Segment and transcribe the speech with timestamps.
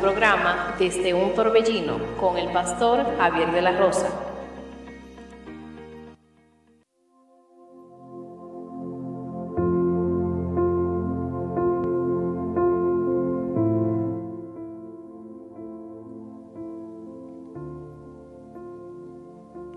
[0.00, 4.08] Programa Desde un Torbellino con el pastor Javier de la Rosa.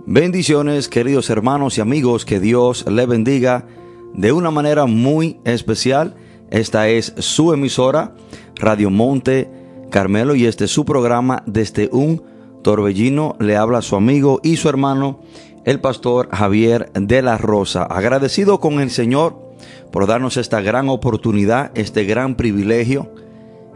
[0.05, 3.67] Bendiciones, queridos hermanos y amigos, que Dios le bendiga
[4.13, 6.15] de una manera muy especial.
[6.49, 8.15] Esta es su emisora,
[8.55, 9.58] Radio Monte
[9.89, 12.23] Carmelo, y este es su programa desde un
[12.63, 13.35] torbellino.
[13.39, 15.19] Le habla su amigo y su hermano,
[15.65, 17.83] el pastor Javier de la Rosa.
[17.83, 19.49] Agradecido con el Señor
[19.91, 23.13] por darnos esta gran oportunidad, este gran privilegio,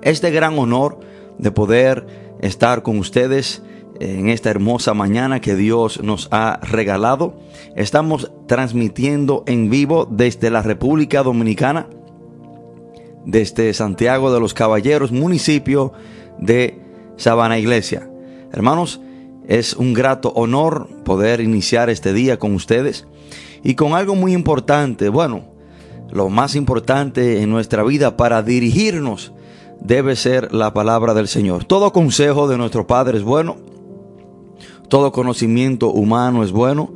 [0.02, 1.00] este gran honor
[1.38, 2.06] de poder
[2.42, 3.64] estar con ustedes
[4.00, 7.36] en esta hermosa mañana que Dios nos ha regalado.
[7.76, 11.88] Estamos transmitiendo en vivo desde la República Dominicana,
[13.26, 15.94] desde Santiago de los Caballeros, municipio
[16.40, 16.80] de
[17.18, 18.10] Sabana Iglesia.
[18.52, 19.02] Hermanos,
[19.48, 23.08] es un grato honor poder iniciar este día con ustedes
[23.64, 25.46] y con algo muy importante, bueno,
[26.12, 29.34] lo más importante en nuestra vida para dirigirnos
[29.80, 31.66] debe ser la palabra del Señor.
[31.66, 33.58] Todo consejo de nuestro Padre es bueno,
[34.90, 36.94] todo conocimiento humano es bueno,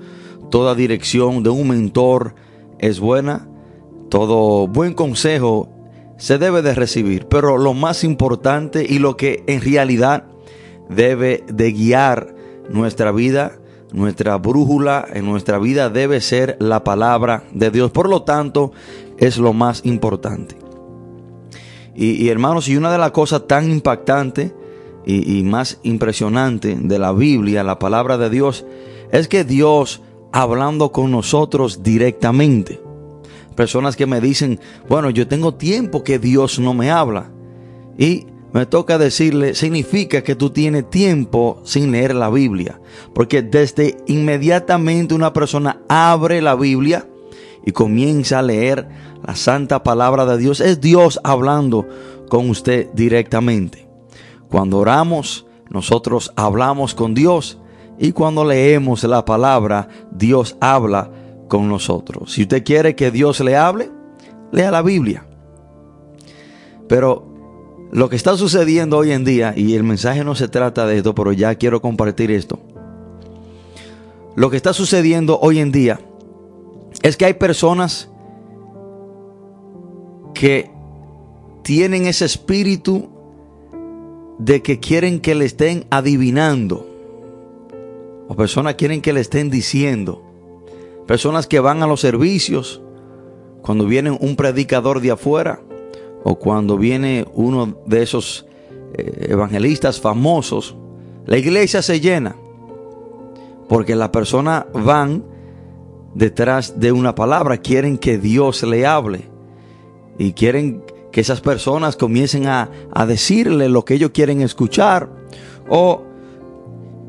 [0.52, 2.36] toda dirección de un mentor
[2.80, 3.48] es buena,
[4.10, 5.70] todo buen consejo
[6.18, 10.26] se debe de recibir, pero lo más importante y lo que en realidad
[10.90, 12.36] debe de guiar
[12.70, 13.60] nuestra vida,
[13.92, 17.92] nuestra brújula en nuestra vida debe ser la palabra de Dios.
[17.92, 18.72] Por lo tanto,
[19.18, 20.56] es lo más importante.
[22.00, 24.54] Y, hermanos, y una de las cosas tan impactantes
[25.04, 28.68] y, más impresionante de la Biblia, la palabra de Dios,
[29.12, 32.87] es que Dios hablando con nosotros directamente.
[33.58, 37.32] Personas que me dicen, bueno, yo tengo tiempo que Dios no me habla.
[37.98, 42.80] Y me toca decirle, significa que tú tienes tiempo sin leer la Biblia.
[43.16, 47.10] Porque desde inmediatamente una persona abre la Biblia
[47.66, 48.88] y comienza a leer
[49.26, 51.88] la santa palabra de Dios, es Dios hablando
[52.30, 53.88] con usted directamente.
[54.52, 57.58] Cuando oramos, nosotros hablamos con Dios
[57.98, 61.10] y cuando leemos la palabra, Dios habla
[61.48, 62.34] con nosotros.
[62.34, 63.90] Si usted quiere que Dios le hable,
[64.52, 65.26] lea la Biblia.
[66.88, 67.28] Pero
[67.92, 71.16] lo que está sucediendo hoy en día, y el mensaje no se trata de esto,
[71.16, 72.60] pero ya quiero compartir esto.
[74.36, 76.00] Lo que está sucediendo hoy en día
[77.02, 78.10] es que hay personas
[80.34, 80.70] que
[81.64, 83.10] tienen ese espíritu
[84.38, 86.88] de que quieren que le estén adivinando.
[88.28, 90.27] O personas quieren que le estén diciendo.
[91.08, 92.82] Personas que van a los servicios
[93.62, 95.62] cuando viene un predicador de afuera
[96.24, 98.46] o cuando viene uno de esos
[98.94, 100.76] eh, evangelistas famosos.
[101.26, 102.36] La iglesia se llena
[103.68, 105.24] porque las personas van
[106.14, 109.30] detrás de una palabra, quieren que Dios le hable
[110.18, 112.70] y quieren que esas personas comiencen a,
[113.08, 115.10] decirle lo que ellos quieren escuchar
[115.70, 116.04] o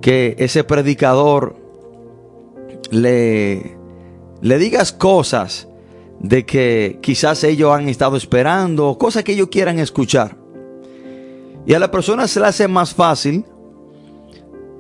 [0.00, 1.56] que ese predicador
[2.90, 3.77] le,
[4.40, 5.68] le digas cosas
[6.20, 10.36] de que quizás ellos han estado esperando, cosas que ellos quieran escuchar.
[11.66, 13.44] Y a la persona se le hace más fácil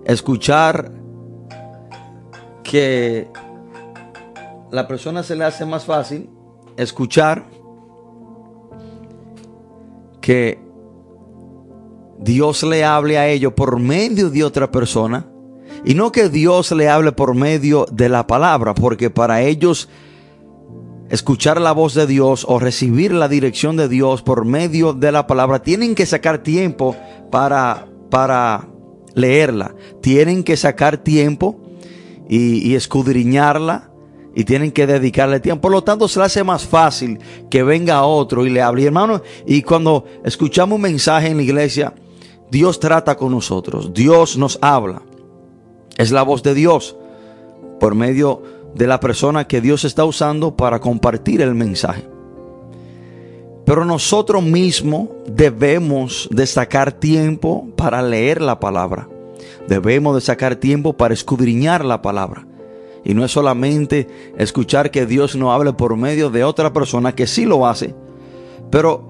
[0.04, 0.90] escuchar
[2.62, 3.28] que
[4.70, 6.30] la persona se le hace más fácil
[6.76, 7.44] escuchar
[10.20, 10.58] que
[12.18, 15.26] Dios le hable a ellos por medio de otra persona
[15.84, 19.88] y no que Dios le hable por medio de la palabra, porque para ellos
[21.10, 25.26] escuchar la voz de Dios o recibir la dirección de Dios por medio de la
[25.26, 26.96] palabra, tienen que sacar tiempo
[27.30, 28.68] para, para
[29.14, 31.60] leerla, tienen que sacar tiempo
[32.28, 33.90] y, escudriñarla
[34.34, 35.62] y tienen que dedicarle tiempo.
[35.62, 37.18] Por lo tanto, se le hace más fácil
[37.50, 38.82] que venga otro y le hable.
[38.82, 41.94] Y hermano, y cuando escuchamos un mensaje en la iglesia,
[42.50, 45.02] Dios trata con nosotros, Dios nos habla.
[45.98, 46.96] Es la voz de Dios
[47.78, 48.42] por medio
[48.74, 52.08] de la persona que Dios está usando para compartir el mensaje.
[53.64, 59.08] Pero nosotros mismos debemos de sacar tiempo para leer la palabra.
[59.68, 62.46] Debemos de sacar tiempo para escudriñar la palabra.
[63.04, 64.06] Y no es solamente
[64.38, 67.94] escuchar que Dios no hable por medio de otra persona que sí lo hace,
[68.70, 69.08] pero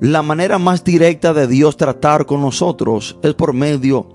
[0.00, 4.08] la manera más directa de Dios tratar con nosotros es por medio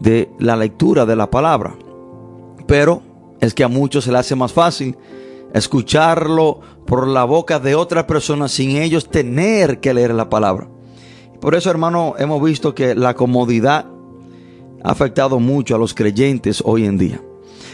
[0.00, 1.76] de la lectura de la palabra.
[2.66, 3.02] Pero
[3.40, 4.96] es que a muchos se le hace más fácil
[5.52, 10.68] escucharlo por la boca de otra persona sin ellos tener que leer la palabra.
[11.40, 13.86] Por eso, hermano, hemos visto que la comodidad
[14.82, 17.20] ha afectado mucho a los creyentes hoy en día.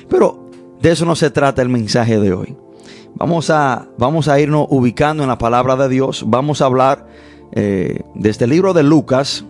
[0.09, 0.51] Pero
[0.81, 2.57] de eso no se trata el mensaje de hoy.
[3.15, 6.25] Vamos a, vamos a irnos ubicando en la palabra de Dios.
[6.27, 7.07] Vamos a hablar
[7.53, 9.45] eh, de este libro de Lucas.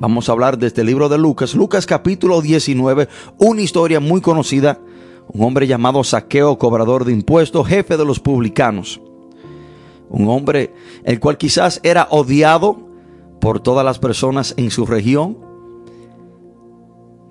[0.00, 1.54] Vamos a hablar de este libro de Lucas.
[1.54, 3.08] Lucas capítulo 19,
[3.38, 4.80] una historia muy conocida.
[5.28, 9.00] Un hombre llamado Saqueo, cobrador de impuestos, jefe de los publicanos.
[10.10, 10.74] Un hombre
[11.04, 12.88] el cual quizás era odiado
[13.40, 15.38] por todas las personas en su región.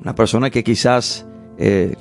[0.02, 1.26] Una persona que quizás
[1.58, 1.96] eh,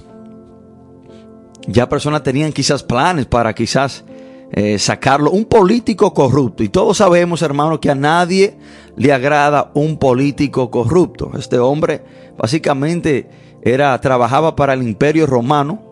[1.67, 4.05] ya personas tenían quizás planes para quizás
[4.52, 5.31] eh, sacarlo.
[5.31, 6.62] Un político corrupto.
[6.62, 8.58] Y todos sabemos, hermano, que a nadie
[8.96, 11.31] le agrada un político corrupto.
[11.38, 12.04] Este hombre
[12.37, 13.28] básicamente
[13.62, 15.82] era, trabajaba para el imperio romano.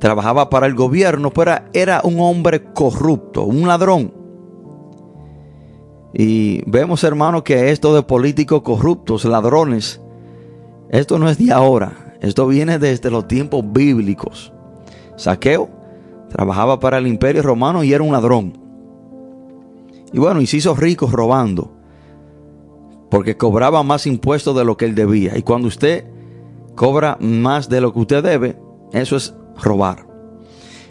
[0.00, 4.12] Trabajaba para el gobierno, pero era un hombre corrupto, un ladrón.
[6.12, 10.00] Y vemos, hermano, que esto de políticos corruptos, ladrones,
[10.90, 12.16] esto no es de ahora.
[12.20, 14.52] Esto viene desde los tiempos bíblicos.
[15.16, 15.81] Saqueo
[16.32, 18.58] trabajaba para el imperio romano y era un ladrón.
[20.12, 21.72] Y bueno, y se hizo rico robando.
[23.10, 25.36] Porque cobraba más impuestos de lo que él debía.
[25.36, 26.06] Y cuando usted
[26.74, 28.56] cobra más de lo que usted debe,
[28.92, 30.06] eso es robar.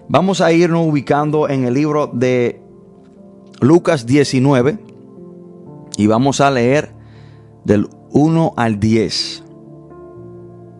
[0.08, 2.62] Vamos a irnos ubicando en el libro de
[3.62, 4.78] Lucas 19
[5.98, 6.94] y vamos a leer
[7.64, 9.44] del 1 al 10.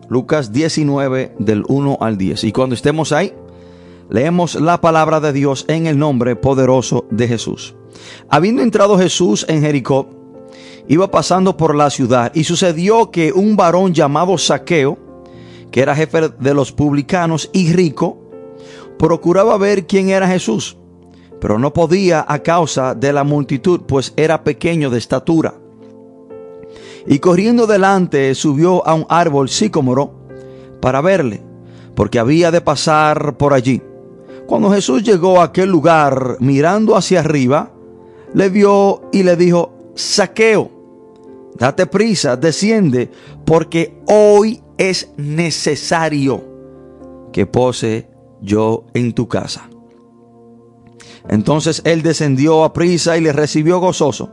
[0.08, 2.44] Lucas 19 del 1 al 10.
[2.44, 3.32] Y cuando estemos ahí,
[4.12, 7.74] leemos la palabra de Dios en el nombre poderoso de Jesús.
[8.28, 10.10] Habiendo entrado Jesús en Jericó,
[10.86, 14.98] iba pasando por la ciudad y sucedió que un varón llamado Saqueo,
[15.70, 18.18] que era jefe de los publicanos y rico,
[18.98, 20.76] procuraba ver quién era Jesús,
[21.40, 25.54] pero no podía a causa de la multitud, pues era pequeño de estatura.
[27.06, 30.12] Y corriendo delante subió a un árbol sicómoro
[30.82, 31.42] para verle,
[31.94, 33.82] porque había de pasar por allí.
[34.46, 37.72] Cuando Jesús llegó a aquel lugar, mirando hacia arriba,
[38.34, 40.70] le vio y le dijo, Saqueo,
[41.56, 43.10] date prisa, desciende,
[43.44, 46.42] porque hoy es necesario
[47.32, 48.08] que pose
[48.40, 49.68] yo en tu casa.
[51.28, 54.30] Entonces él descendió a prisa y le recibió gozoso.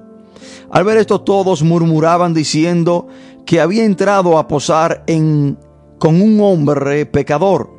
[0.71, 3.07] Al ver esto todos murmuraban diciendo
[3.45, 5.57] que había entrado a posar en
[5.99, 7.69] con un hombre pecador.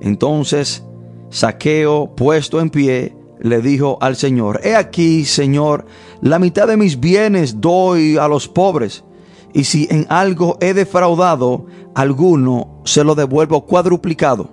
[0.00, 0.82] Entonces
[1.30, 5.86] Saqueo, puesto en pie, le dijo al Señor, He aquí, Señor,
[6.20, 9.04] la mitad de mis bienes doy a los pobres,
[9.52, 14.50] y si en algo he defraudado alguno, se lo devuelvo cuadruplicado.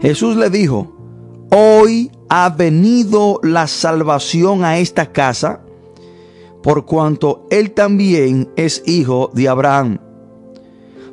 [0.00, 0.96] Jesús le dijo,
[1.50, 5.60] Hoy ha venido la salvación a esta casa,
[6.62, 9.98] por cuanto él también es hijo de Abraham.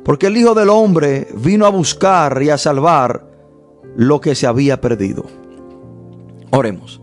[0.04, 3.29] Porque el Hijo del Hombre vino a buscar y a salvar
[3.96, 5.24] lo que se había perdido.
[6.50, 7.00] Oremos.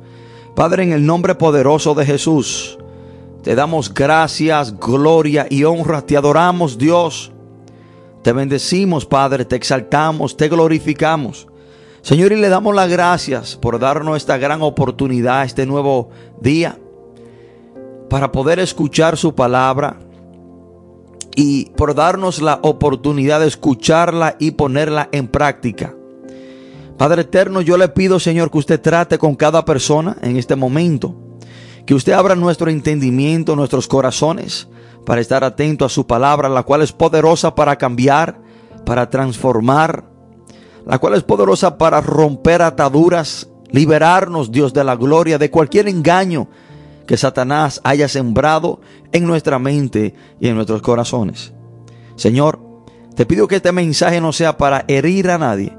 [0.55, 2.77] Padre, en el nombre poderoso de Jesús,
[3.43, 6.01] te damos gracias, gloria y honra.
[6.01, 7.31] Te adoramos, Dios.
[8.23, 9.45] Te bendecimos, Padre.
[9.45, 11.47] Te exaltamos, te glorificamos.
[12.01, 16.09] Señor, y le damos las gracias por darnos esta gran oportunidad, este nuevo
[16.41, 16.77] día
[18.09, 19.99] para poder escuchar su palabra
[21.35, 25.96] y por darnos la oportunidad de escucharla y ponerla en práctica.
[26.97, 31.15] Padre eterno, yo le pido, Señor, que usted trate con cada persona en este momento,
[31.85, 34.67] que usted abra nuestro entendimiento, nuestros corazones,
[35.05, 38.41] para estar atento a su palabra, la cual es poderosa para cambiar,
[38.83, 40.03] para transformar,
[40.85, 46.49] la cual es poderosa para romper ataduras, liberarnos, Dios, de la gloria, de cualquier engaño
[47.05, 51.53] que Satanás haya sembrado en nuestra mente y en nuestros corazones.
[52.15, 52.59] Señor,
[53.15, 55.75] te pido que este mensaje no sea para herir a nadie,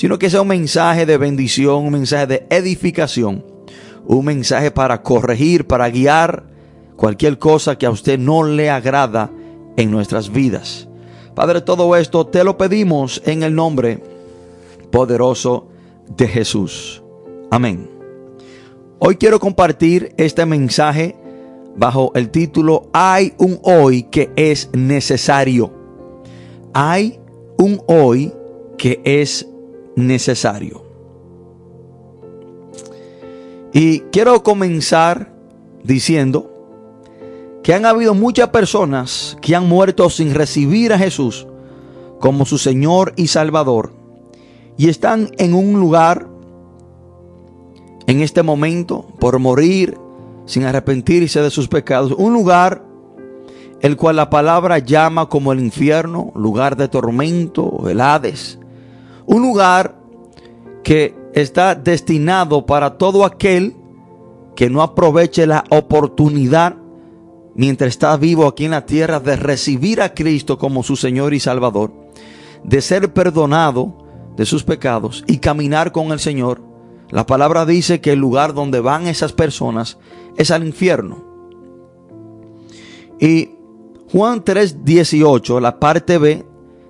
[0.00, 3.44] sino que sea un mensaje de bendición, un mensaje de edificación,
[4.06, 6.44] un mensaje para corregir, para guiar
[6.96, 9.30] cualquier cosa que a usted no le agrada
[9.76, 10.88] en nuestras vidas.
[11.34, 14.02] Padre, todo esto te lo pedimos en el nombre
[14.90, 15.68] poderoso
[16.16, 17.02] de Jesús.
[17.50, 17.86] Amén.
[19.00, 21.14] Hoy quiero compartir este mensaje
[21.76, 25.70] bajo el título Hay un hoy que es necesario.
[26.72, 27.20] Hay
[27.58, 28.32] un hoy
[28.78, 29.49] que es
[30.00, 30.84] necesario.
[33.72, 35.32] Y quiero comenzar
[35.84, 36.50] diciendo
[37.62, 41.46] que han habido muchas personas que han muerto sin recibir a Jesús
[42.18, 43.92] como su Señor y Salvador
[44.76, 46.26] y están en un lugar
[48.06, 49.96] en este momento por morir
[50.46, 52.12] sin arrepentirse de sus pecados.
[52.16, 52.82] Un lugar
[53.80, 58.58] el cual la palabra llama como el infierno, lugar de tormento, el Hades.
[59.30, 59.94] Un lugar
[60.82, 63.76] que está destinado para todo aquel
[64.56, 66.74] que no aproveche la oportunidad
[67.54, 71.38] mientras está vivo aquí en la tierra de recibir a Cristo como su Señor y
[71.38, 71.92] Salvador,
[72.64, 73.98] de ser perdonado
[74.34, 76.60] de sus pecados y caminar con el Señor.
[77.10, 79.98] La palabra dice que el lugar donde van esas personas
[80.38, 81.24] es al infierno.
[83.20, 83.50] Y
[84.10, 86.44] Juan 3:18, la parte B,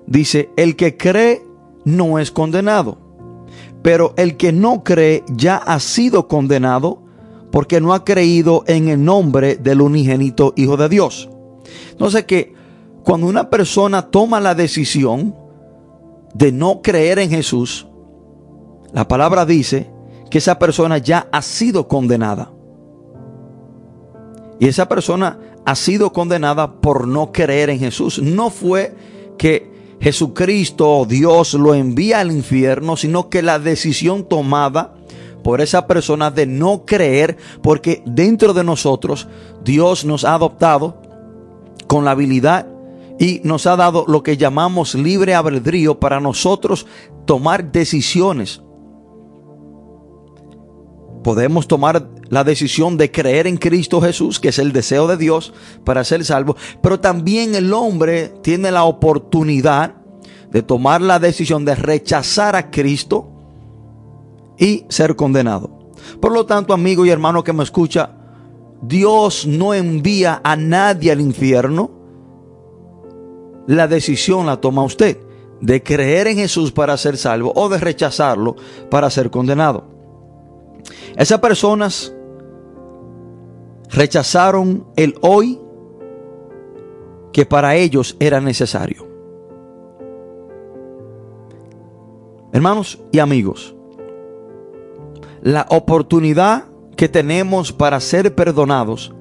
[0.07, 1.50] dice, el que cree
[1.85, 2.99] no es condenado,
[3.83, 7.03] pero el que no cree ya ha sido condenado
[7.51, 11.29] porque no ha creído en el nombre del unigénito Hijo de Dios.
[11.91, 12.55] Entonces que
[13.05, 15.35] cuando una persona toma la decisión
[16.35, 17.87] de no creer en Jesús,
[18.93, 19.91] la palabra dice
[20.31, 22.53] que esa persona ya ha sido condenada.
[24.59, 28.21] Y esa persona ha sido condenada por no creer en Jesús.
[28.23, 28.95] No fue
[29.39, 29.70] que
[30.01, 34.95] Jesucristo o Dios lo envía al infierno, sino que la decisión tomada
[35.45, 39.29] por esa persona de no creer, porque dentro de nosotros
[39.65, 41.01] Dios nos ha adoptado
[41.87, 42.67] con la habilidad
[43.19, 46.87] y nos ha dado lo que llamamos libre albedrío para nosotros
[47.27, 48.63] tomar decisiones.
[51.23, 55.53] Podemos tomar la decisión de creer en Cristo Jesús, que es el deseo de Dios
[55.85, 59.97] para ser salvo, pero también el hombre tiene la oportunidad
[60.51, 63.29] de tomar la decisión de rechazar a Cristo
[64.57, 65.91] y ser condenado.
[66.21, 68.13] Por lo tanto, amigo y hermano que me escucha,
[68.81, 71.91] Dios no envía a nadie al infierno.
[73.67, 75.19] La decisión la toma usted
[75.61, 78.55] de creer en Jesús para ser salvo o de rechazarlo
[78.89, 79.85] para ser condenado.
[81.17, 82.15] Esas personas
[83.91, 85.61] rechazaron el hoy
[87.33, 89.07] que para ellos era necesario.
[92.53, 93.75] Hermanos y amigos,
[95.43, 96.65] la oportunidad
[96.97, 99.13] que tenemos para ser perdonados,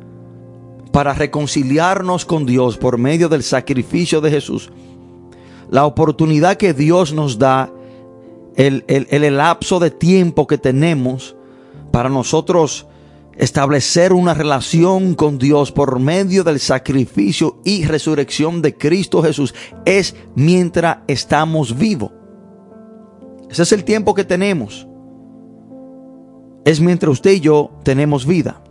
[0.91, 4.71] para reconciliarnos con Dios por medio del sacrificio de Jesús,
[5.69, 7.71] la oportunidad que Dios nos da,
[8.55, 11.35] el, el, lapso de tiempo que tenemos
[11.91, 12.88] para nosotros
[13.39, 19.55] establecer una relación con Dios por medio del sacrificio y resurrección de Cristo Jesús
[19.85, 22.11] es mientras estamos vivos.
[23.49, 24.85] Ese es el tiempo que tenemos
[26.69, 28.61] es mientras usted y yo tenemos vida.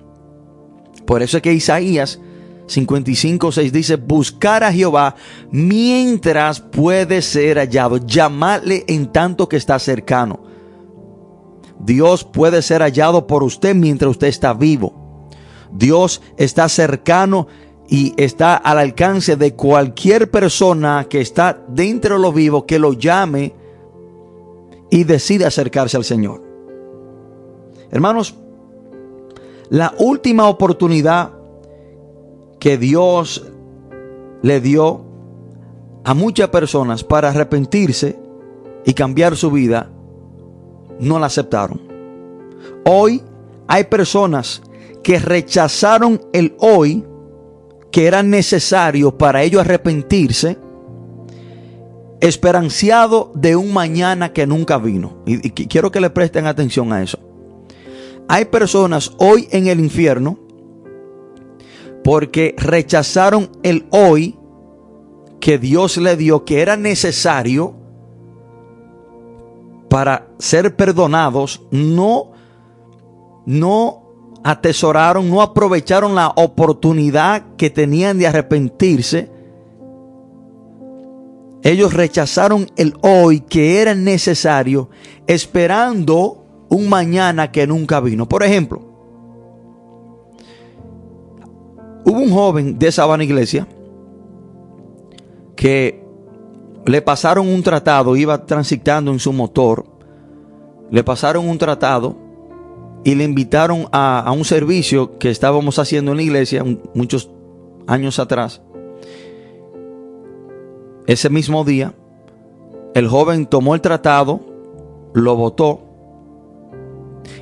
[1.07, 2.21] Por eso es que Isaías
[2.67, 5.17] 55, 6 dice, buscar a Jehová
[5.51, 10.41] mientras puede ser hallado, llamarle en tanto que está cercano.
[11.81, 15.29] Dios puede ser hallado por usted mientras usted está vivo.
[15.71, 17.47] Dios está cercano
[17.89, 22.93] y está al alcance de cualquier persona que está dentro de lo vivo que lo
[22.93, 23.55] llame
[24.91, 26.43] y decide acercarse al Señor.
[27.91, 28.35] Hermanos,
[29.71, 31.33] la última oportunidad
[32.59, 33.47] que Dios
[34.43, 35.05] le dio
[36.05, 38.19] a muchas personas para arrepentirse
[38.85, 39.91] y cambiar su vida,
[40.99, 41.81] no la aceptaron.
[42.85, 43.23] Hoy
[43.67, 44.63] hay personas
[45.03, 47.05] que rechazaron el hoy
[47.91, 50.59] que era necesario para ellos arrepentirse,
[52.21, 55.23] esperanciado de un mañana que nunca vino.
[55.27, 57.19] Y, y quiero que le presten atención a eso.
[58.29, 60.39] Hay personas hoy en el infierno
[62.05, 64.39] porque rechazaron el hoy
[65.41, 67.75] que Dios le dio, que era necesario
[69.89, 72.33] para ser perdonados, no,
[73.47, 74.03] no
[74.45, 79.31] atesoraron, no aprovecharon la oportunidad que tenían de arrepentirse.
[81.63, 84.91] Ellos rechazaron el hoy que era necesario,
[85.27, 88.29] esperando un mañana que nunca vino.
[88.29, 88.83] Por ejemplo,
[92.05, 93.67] hubo un joven de Sabana Iglesia
[95.57, 96.08] que
[96.89, 99.85] le pasaron un tratado, iba transitando en su motor,
[100.91, 102.17] le pasaron un tratado
[103.05, 106.65] y le invitaron a, un servicio que estábamos haciendo en la iglesia
[106.95, 107.31] muchos
[107.87, 108.63] años atrás.
[111.07, 111.95] Ese mismo día,
[112.95, 114.41] el joven tomó el tratado,
[115.13, 115.83] lo botó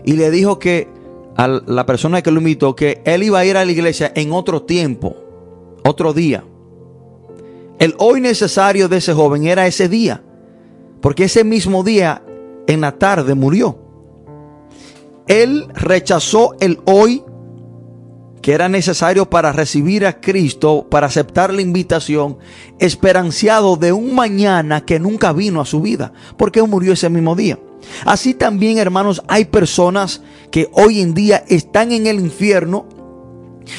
[0.04, 0.88] y le dijo que
[1.36, 4.32] a la persona que lo invitó que él iba a ir a la iglesia en
[4.32, 5.14] otro tiempo,
[5.84, 6.42] otro día.
[7.78, 10.23] El hoy necesario de ese joven era ese día,
[11.00, 12.23] porque ese mismo día
[12.66, 13.78] en la tarde murió.
[15.26, 17.23] Él rechazó el hoy
[18.47, 22.38] que era necesario para recibir a Cristo, para aceptar la invitación,
[22.78, 27.59] esperanciado de un mañana que nunca vino a su vida, porque murió ese mismo día.
[28.04, 32.87] Así también, hermanos, hay personas que hoy en día están en el infierno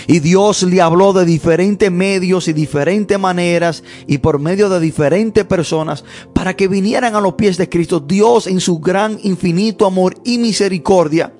[0.07, 5.45] y Dios le habló de diferentes medios y diferentes maneras y por medio de diferentes
[5.45, 6.03] personas
[6.33, 7.99] para que vinieran a los pies de Cristo.
[7.99, 11.33] Dios en su gran infinito amor y misericordia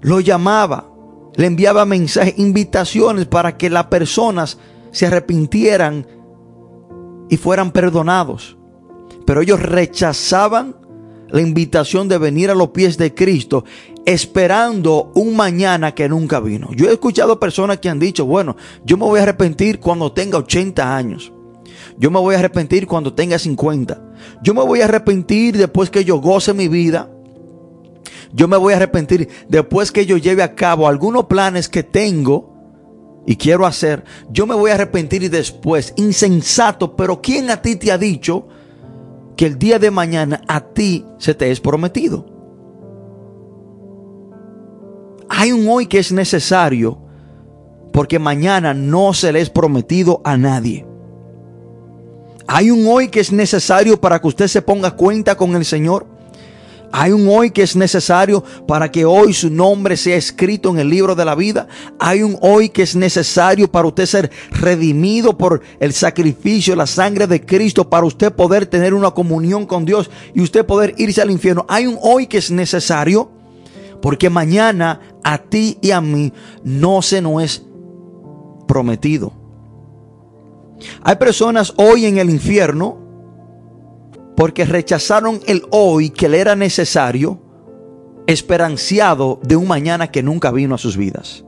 [0.00, 0.90] lo llamaba,
[1.36, 4.58] le enviaba mensajes, invitaciones para que las personas
[4.90, 6.06] se arrepintieran
[7.28, 8.56] y fueran perdonados.
[9.26, 10.76] Pero ellos rechazaban
[11.30, 13.64] la invitación de venir a los pies de Cristo
[14.04, 16.70] esperando un mañana que nunca vino.
[16.74, 20.38] Yo he escuchado personas que han dicho, bueno, yo me voy a arrepentir cuando tenga
[20.38, 21.32] 80 años.
[21.98, 24.00] Yo me voy a arrepentir cuando tenga 50.
[24.42, 27.10] Yo me voy a arrepentir después que yo goce mi vida.
[28.32, 32.54] Yo me voy a arrepentir después que yo lleve a cabo algunos planes que tengo
[33.26, 34.04] y quiero hacer.
[34.30, 35.92] Yo me voy a arrepentir después.
[35.96, 38.48] Insensato, pero ¿quién a ti te ha dicho
[39.38, 42.26] que el día de mañana a ti se te es prometido?
[45.28, 46.98] Hay un hoy que es necesario
[47.92, 50.84] porque mañana no se le es prometido a nadie.
[52.48, 56.04] Hay un hoy que es necesario para que usted se ponga cuenta con el Señor.
[56.92, 60.88] Hay un hoy que es necesario para que hoy su nombre sea escrito en el
[60.88, 61.68] libro de la vida.
[61.98, 67.26] Hay un hoy que es necesario para usted ser redimido por el sacrificio, la sangre
[67.26, 71.30] de Cristo, para usted poder tener una comunión con Dios y usted poder irse al
[71.30, 71.66] infierno.
[71.68, 73.30] Hay un hoy que es necesario
[74.00, 76.32] porque mañana a ti y a mí
[76.64, 77.62] no se nos es
[78.66, 79.32] prometido.
[81.02, 83.07] Hay personas hoy en el infierno
[84.38, 87.40] porque rechazaron el hoy que le era necesario,
[88.28, 91.44] esperanciado de un mañana que nunca vino a sus vidas.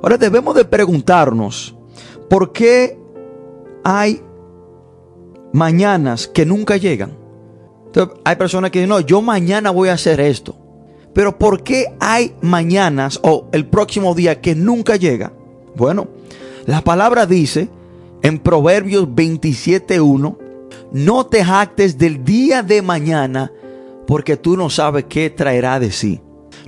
[0.00, 1.74] Ahora debemos de preguntarnos,
[2.30, 2.96] ¿por qué
[3.82, 4.22] hay
[5.52, 7.18] mañanas que nunca llegan?
[8.24, 10.54] hay personas que dicen, no, yo mañana voy a hacer esto.
[11.12, 15.32] Pero ¿por qué hay mañanas o el próximo día que nunca llega?
[15.74, 16.06] Bueno,
[16.66, 17.68] la palabra dice
[18.22, 20.41] en Proverbios 27.1,
[20.92, 23.52] no te jactes del día de mañana
[24.06, 26.20] porque tú no sabes qué traerá de sí.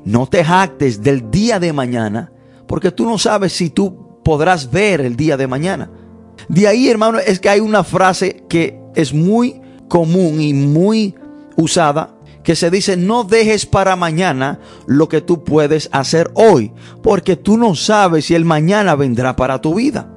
[0.04, 2.32] No te jactes del día de mañana
[2.66, 5.90] porque tú no sabes si tú podrás ver el día de mañana.
[6.48, 11.14] De ahí, hermano, es que hay una frase que es muy común y muy
[11.56, 17.36] usada que se dice, no dejes para mañana lo que tú puedes hacer hoy, porque
[17.36, 20.13] tú no sabes si el mañana vendrá para tu vida.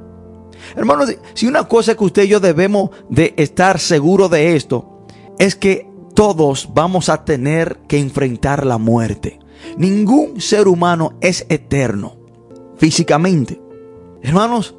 [0.75, 5.05] Hermanos, si una cosa que usted y yo debemos de estar seguros de esto,
[5.39, 9.39] es que todos vamos a tener que enfrentar la muerte.
[9.77, 12.17] Ningún ser humano es eterno
[12.77, 13.61] físicamente.
[14.21, 14.75] Hermanos,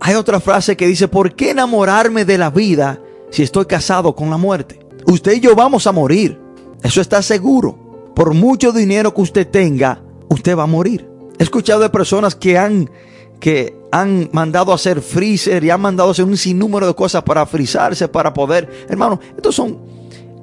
[0.00, 4.30] hay otra frase que dice, ¿por qué enamorarme de la vida si estoy casado con
[4.30, 4.80] la muerte?
[5.06, 6.38] Usted y yo vamos a morir.
[6.82, 8.12] Eso está seguro.
[8.14, 11.08] Por mucho dinero que usted tenga, usted va a morir.
[11.38, 12.90] He escuchado de personas que han,
[13.40, 17.22] que han mandado a hacer freezer y han mandado a hacer un sinnúmero de cosas
[17.22, 18.86] para frizarse, para poder.
[18.88, 19.78] Hermano, estos son.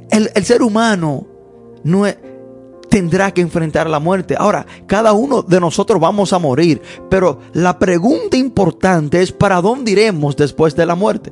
[0.10, 1.28] El, el ser humano
[1.84, 2.04] no
[2.90, 4.36] tendrá que enfrentar la muerte.
[4.38, 9.92] Ahora, cada uno de nosotros vamos a morir, pero la pregunta importante es: ¿para dónde
[9.92, 11.32] iremos después de la muerte?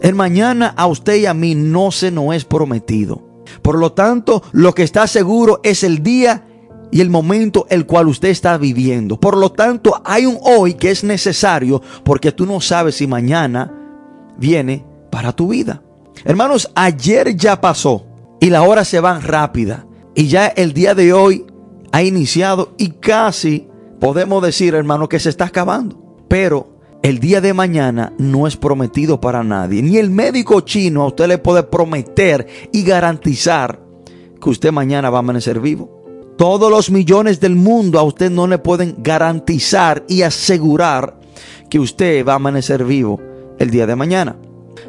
[0.00, 3.22] El mañana a usted y a mí no se nos es prometido.
[3.62, 6.46] Por lo tanto, lo que está seguro es el día
[6.90, 9.18] y el momento el cual usted está viviendo.
[9.18, 13.72] Por lo tanto, hay un hoy que es necesario porque tú no sabes si mañana
[14.36, 15.82] viene para tu vida.
[16.24, 18.06] Hermanos, ayer ya pasó
[18.40, 21.46] y la hora se va rápida y ya el día de hoy
[21.92, 23.68] ha iniciado y casi
[24.00, 26.24] podemos decir, hermano, que se está acabando.
[26.28, 29.82] Pero el día de mañana no es prometido para nadie.
[29.82, 33.80] Ni el médico chino a usted le puede prometer y garantizar
[34.40, 35.99] que usted mañana va a amanecer vivo.
[36.40, 41.20] Todos los millones del mundo a usted no le pueden garantizar y asegurar
[41.68, 43.20] que usted va a amanecer vivo
[43.58, 44.36] el día de mañana.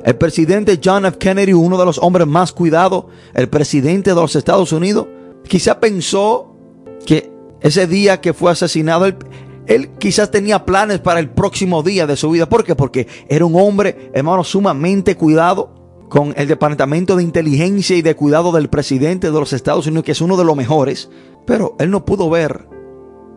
[0.06, 1.18] El presidente John F.
[1.18, 5.08] Kennedy, uno de los hombres más cuidados, el presidente de los Estados Unidos,
[5.46, 6.56] quizá pensó
[7.06, 9.06] que ese día que fue asesinado,
[9.68, 12.48] él quizás tenía planes para el próximo día de su vida.
[12.48, 12.78] ¿Por qué?
[12.78, 18.52] Porque era un hombre, hermano, sumamente cuidado con el Departamento de Inteligencia y de Cuidado
[18.52, 21.10] del presidente de los Estados Unidos, que es uno de los mejores.
[21.46, 22.68] Pero él no pudo ver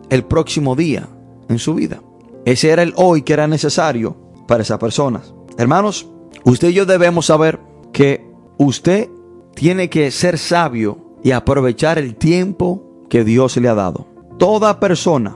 [0.09, 1.07] el próximo día
[1.49, 2.01] en su vida.
[2.45, 4.15] Ese era el hoy que era necesario
[4.47, 5.33] para esas personas.
[5.57, 6.07] Hermanos,
[6.43, 7.59] usted y yo debemos saber
[7.91, 8.25] que
[8.57, 9.09] usted
[9.55, 14.07] tiene que ser sabio y aprovechar el tiempo que Dios le ha dado.
[14.37, 15.35] Toda persona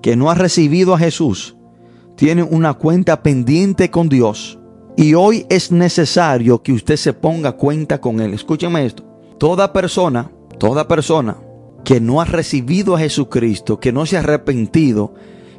[0.00, 1.56] que no ha recibido a Jesús
[2.16, 4.58] tiene una cuenta pendiente con Dios
[4.96, 8.34] y hoy es necesario que usted se ponga cuenta con Él.
[8.34, 9.02] Escúcheme esto.
[9.38, 11.36] Toda persona, toda persona
[11.84, 15.14] que no ha recibido a Jesucristo, que no se ha arrepentido,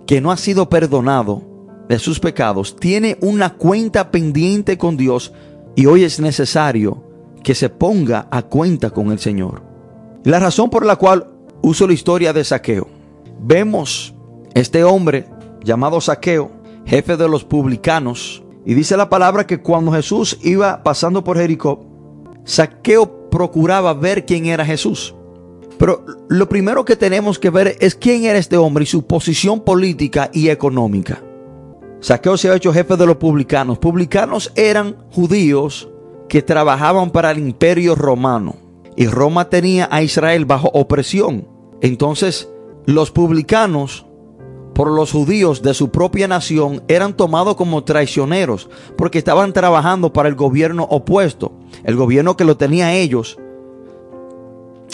[0.05, 1.41] que no ha sido perdonado
[1.87, 5.33] de sus pecados, tiene una cuenta pendiente con Dios
[5.75, 7.03] y hoy es necesario
[7.43, 9.63] que se ponga a cuenta con el Señor.
[10.23, 11.27] La razón por la cual
[11.61, 12.87] uso la historia de Saqueo.
[13.41, 14.13] Vemos
[14.53, 15.27] este hombre
[15.63, 16.51] llamado Saqueo,
[16.85, 21.85] jefe de los publicanos, y dice la palabra que cuando Jesús iba pasando por Jericó,
[22.43, 25.15] Saqueo procuraba ver quién era Jesús.
[25.81, 29.61] Pero lo primero que tenemos que ver es quién era este hombre y su posición
[29.61, 31.23] política y económica.
[32.01, 33.79] Saqueo se ha hecho jefe de los publicanos.
[33.79, 35.89] Publicanos eran judíos
[36.29, 38.57] que trabajaban para el imperio romano.
[38.95, 41.47] Y Roma tenía a Israel bajo opresión.
[41.81, 42.47] Entonces,
[42.85, 44.05] los publicanos
[44.75, 50.29] por los judíos de su propia nación eran tomados como traicioneros porque estaban trabajando para
[50.29, 53.39] el gobierno opuesto, el gobierno que lo tenía ellos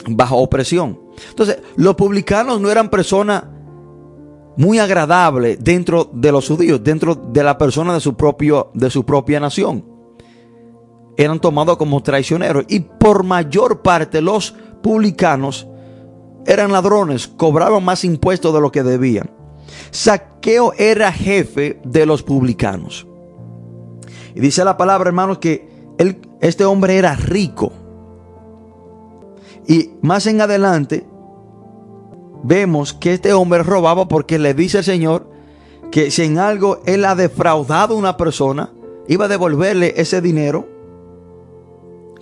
[0.07, 0.99] bajo opresión.
[1.29, 3.43] Entonces, los publicanos no eran personas
[4.57, 9.05] muy agradables dentro de los judíos, dentro de la persona de su, propio, de su
[9.05, 9.85] propia nación.
[11.15, 15.67] Eran tomados como traicioneros y por mayor parte los publicanos
[16.45, 19.29] eran ladrones, cobraban más impuestos de lo que debían.
[19.91, 23.05] Saqueo era jefe de los publicanos.
[24.33, 25.67] Y dice la palabra, hermanos, que
[26.41, 27.71] este hombre era rico.
[29.67, 31.05] Y más en adelante
[32.43, 35.29] vemos que este hombre robaba porque le dice al Señor
[35.91, 38.71] que si en algo él ha defraudado a una persona,
[39.07, 40.67] iba a devolverle ese dinero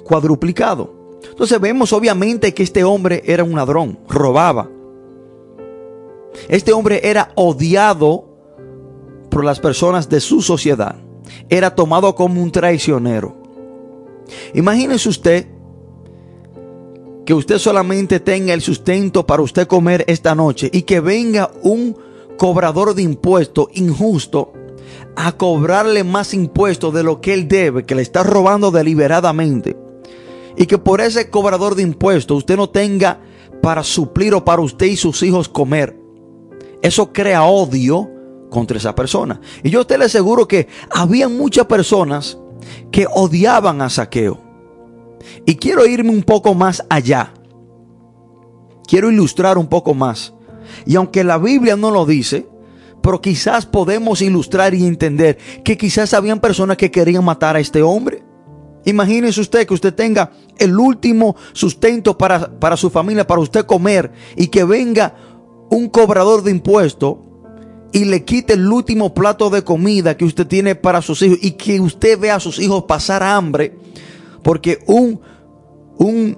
[0.04, 0.94] cuadruplicado.
[1.30, 4.70] Entonces vemos obviamente que este hombre era un ladrón, robaba.
[6.48, 8.26] Este hombre era odiado
[9.30, 10.96] por las personas de su sociedad.
[11.50, 13.36] Era tomado como un traicionero.
[14.54, 15.48] Imagínese usted
[17.26, 21.98] que usted solamente tenga el sustento para usted comer esta noche y que venga un
[22.38, 24.54] cobrador de impuestos injusto
[25.16, 29.76] a cobrarle más impuestos de lo que él debe, que le está robando deliberadamente.
[30.58, 33.20] Y que por ese cobrador de impuestos usted no tenga
[33.62, 35.98] para suplir o para usted y sus hijos comer.
[36.82, 38.10] Eso crea odio
[38.50, 39.42] contra esa persona.
[39.64, 42.38] Y yo te le aseguro que había muchas personas
[42.92, 44.45] que odiaban a Saqueo.
[45.46, 47.34] Y quiero irme un poco más allá.
[48.88, 50.34] Quiero ilustrar un poco más.
[50.86, 52.48] Y aunque la Biblia no lo dice,
[53.02, 57.82] pero quizás podemos ilustrar y entender que quizás habían personas que querían matar a este
[57.82, 58.24] hombre.
[58.86, 64.12] Imagínese usted que usted tenga el último sustento para, para su familia, para usted comer,
[64.36, 65.16] y que venga
[65.70, 67.18] un cobrador de impuestos
[67.92, 71.52] y le quite el último plato de comida que usted tiene para sus hijos y
[71.52, 73.78] que usted vea a sus hijos pasar hambre
[74.46, 75.20] porque un,
[75.98, 76.38] un,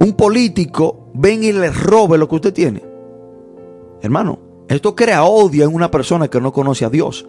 [0.00, 2.82] un político venga y le robe lo que usted tiene.
[4.02, 7.24] Hermano, esto crea odio en una persona que no conoce a Dios.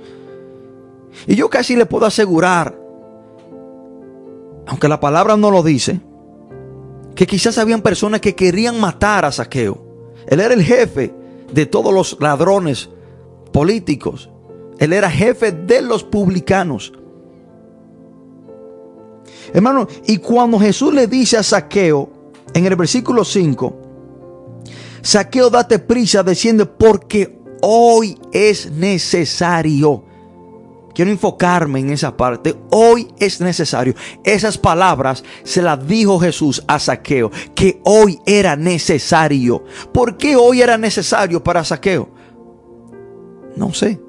[1.27, 2.75] Y yo casi le puedo asegurar,
[4.65, 6.01] aunque la palabra no lo dice,
[7.13, 9.77] que quizás habían personas que querían matar a Saqueo.
[10.25, 11.13] Él era el jefe
[11.53, 12.89] de todos los ladrones
[13.53, 14.31] políticos.
[14.79, 16.91] Él era jefe de los publicanos.
[19.57, 22.11] Hermano, y cuando Jesús le dice a Saqueo,
[22.53, 23.75] en el versículo 5,
[25.01, 30.03] Saqueo, date prisa, desciende porque hoy es necesario.
[30.93, 32.55] Quiero enfocarme en esa parte.
[32.69, 33.95] Hoy es necesario.
[34.23, 39.63] Esas palabras se las dijo Jesús a Saqueo, que hoy era necesario.
[39.91, 42.11] ¿Por qué hoy era necesario para Saqueo?
[43.55, 43.99] No sé.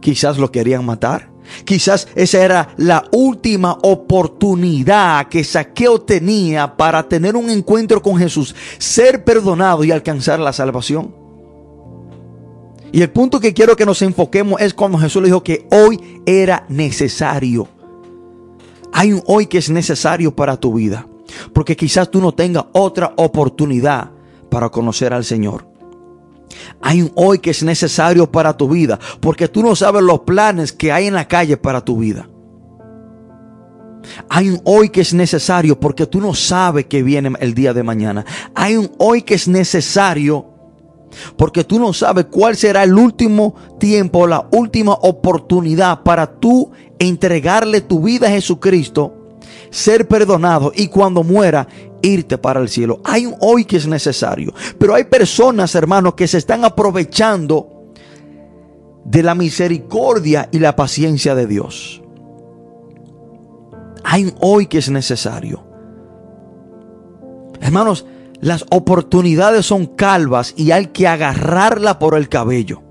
[0.00, 1.31] Quizás lo querían matar.
[1.64, 8.54] Quizás esa era la última oportunidad que Saqueo tenía para tener un encuentro con Jesús,
[8.78, 11.14] ser perdonado y alcanzar la salvación.
[12.92, 16.22] Y el punto que quiero que nos enfoquemos es cuando Jesús le dijo que hoy
[16.26, 17.68] era necesario.
[18.92, 21.06] Hay un hoy que es necesario para tu vida.
[21.54, 24.10] Porque quizás tú no tengas otra oportunidad
[24.50, 25.71] para conocer al Señor.
[26.80, 30.72] Hay un hoy que es necesario para tu vida, porque tú no sabes los planes
[30.72, 32.28] que hay en la calle para tu vida.
[34.28, 37.82] Hay un hoy que es necesario porque tú no sabes que viene el día de
[37.82, 38.24] mañana.
[38.54, 40.46] Hay un hoy que es necesario
[41.36, 47.80] porque tú no sabes cuál será el último tiempo, la última oportunidad para tú entregarle
[47.80, 49.21] tu vida a Jesucristo
[49.72, 51.66] ser perdonado y cuando muera
[52.02, 53.00] irte para el cielo.
[53.04, 57.92] Hay un hoy que es necesario, pero hay personas, hermanos, que se están aprovechando
[59.04, 62.02] de la misericordia y la paciencia de Dios.
[64.04, 65.64] Hay un hoy que es necesario.
[67.60, 68.06] Hermanos,
[68.40, 72.82] las oportunidades son calvas y hay que agarrarla por el cabello.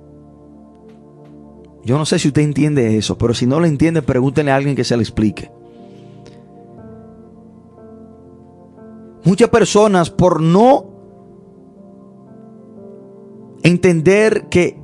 [1.84, 4.76] Yo no sé si usted entiende eso, pero si no lo entiende, pregúntenle a alguien
[4.76, 5.52] que se lo explique.
[9.24, 10.92] Muchas personas por no
[13.64, 14.80] entender que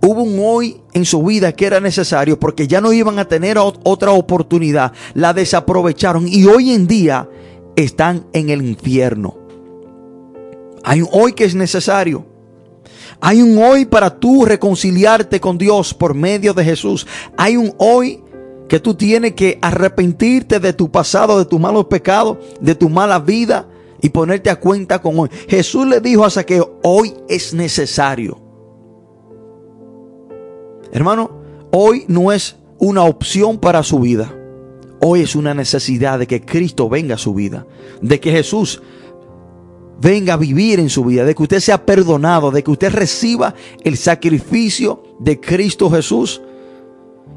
[0.00, 3.58] hubo un hoy en su vida que era necesario porque ya no iban a tener
[3.58, 7.28] otra oportunidad, la desaprovecharon y hoy en día
[7.74, 9.36] están en el infierno.
[10.84, 12.26] Hay un hoy que es necesario.
[13.20, 17.06] Hay un hoy para tú reconciliarte con Dios por medio de Jesús.
[17.36, 18.22] Hay un hoy
[18.68, 23.18] que tú tienes que arrepentirte de tu pasado, de tus malos pecados, de tu mala
[23.18, 23.68] vida
[24.02, 25.30] y ponerte a cuenta con hoy.
[25.48, 28.38] Jesús le dijo a Saqueo, hoy es necesario.
[30.92, 31.30] Hermano,
[31.70, 34.34] hoy no es una opción para su vida.
[35.00, 37.66] Hoy es una necesidad de que Cristo venga a su vida,
[38.02, 38.82] de que Jesús
[40.00, 43.54] venga a vivir en su vida, de que usted sea perdonado, de que usted reciba
[43.84, 46.42] el sacrificio de Cristo Jesús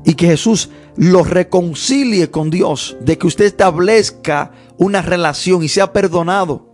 [0.03, 5.93] y que Jesús lo reconcilie con Dios, de que usted establezca una relación y sea
[5.93, 6.73] perdonado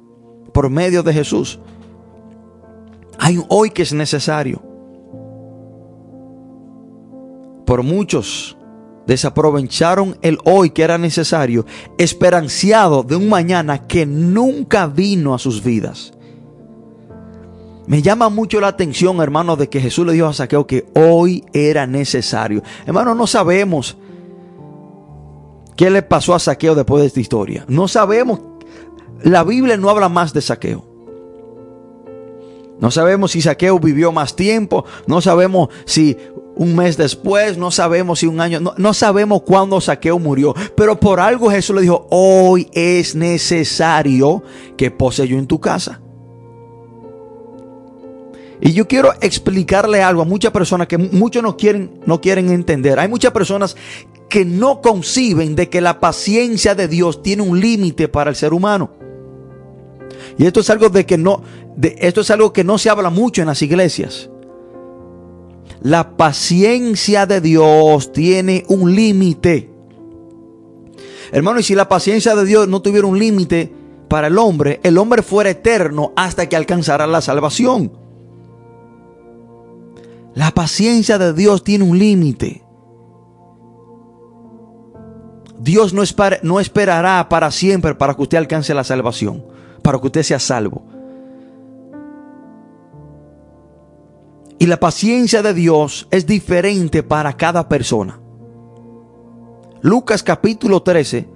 [0.54, 1.60] por medio de Jesús.
[3.20, 4.62] Hay un hoy que es necesario.
[7.66, 8.58] Por muchos
[9.06, 11.66] desaprovecharon el hoy que era necesario,
[11.98, 16.14] esperanciado de un mañana que nunca vino a sus vidas.
[17.88, 21.44] Me llama mucho la atención, hermano, de que Jesús le dijo a Saqueo que hoy
[21.52, 22.64] era necesario.
[22.86, 23.98] Hermano, no sabemos
[25.76, 27.66] qué le pasó a Saqueo después de esta historia.
[27.68, 28.40] No sabemos.
[29.24, 30.86] La Biblia no habla más de Saqueo.
[32.80, 34.86] No sabemos si Saqueo vivió más tiempo.
[35.06, 36.18] No sabemos si
[36.56, 41.20] un mes después, no sabemos si un año, no, sabemos cuándo Saqueo murió, pero por
[41.20, 44.44] algo Jesús le dijo, hoy es necesario
[44.78, 46.02] que pose yo en tu casa.
[48.60, 53.00] Y yo quiero explicarle algo a muchas personas que muchos quieren, no quieren entender.
[53.00, 53.76] Hay muchas personas
[54.32, 58.54] que no conciben de que la paciencia de Dios tiene un límite para el ser
[58.54, 58.92] humano.
[60.38, 61.44] Y esto es algo de que no,
[62.00, 64.30] esto es algo que no se habla mucho en las iglesias.
[65.82, 69.70] La paciencia de Dios tiene un límite.
[71.34, 73.70] Hermano, y si la paciencia de Dios no tuviera un límite
[74.08, 77.92] para el hombre, el hombre fuera eterno hasta que alcanzara la salvación.
[80.36, 82.64] La paciencia de Dios tiene un límite.
[85.62, 86.02] Dios no,
[86.42, 89.46] no, esperará para siempre para que usted alcance la salvación,
[89.84, 90.82] para que usted sea salvo.
[94.58, 98.20] Y la paciencia de Dios es diferente para cada persona.
[99.82, 101.30] Lucas capítulo 13,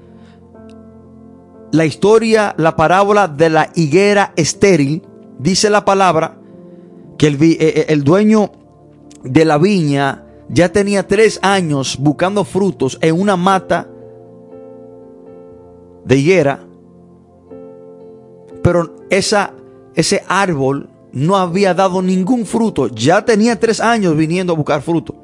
[1.71, 5.03] la historia, la parábola de la higuera estéril,
[5.37, 6.39] dice la palabra
[7.19, 8.51] que el, eh, eh, el dueño
[9.23, 13.89] de la viña ya tenía tres años buscando frutos en una mata
[16.05, 16.65] de higuera,
[18.63, 19.53] pero esa,
[19.93, 22.87] ese árbol no había dado ningún fruto.
[22.87, 25.15] Ya tenía tres años viniendo a buscar fruto.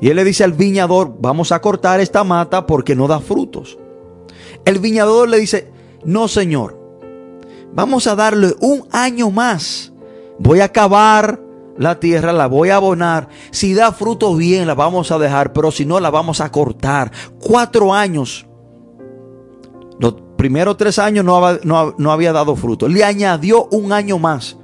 [0.00, 3.78] Y él le dice al viñador, vamos a cortar esta mata porque no da frutos.
[4.64, 5.70] El viñador le dice,
[6.04, 6.78] no señor,
[7.72, 9.92] vamos a darle un año más.
[10.38, 11.40] Voy a cavar
[11.76, 13.28] la tierra, la voy a abonar.
[13.50, 17.12] Si da fruto bien, la vamos a dejar, pero si no, la vamos a cortar.
[17.38, 18.46] Cuatro años
[20.40, 22.88] primeros tres años no, había dado fruto.
[22.88, 24.56] Le añadió un año más.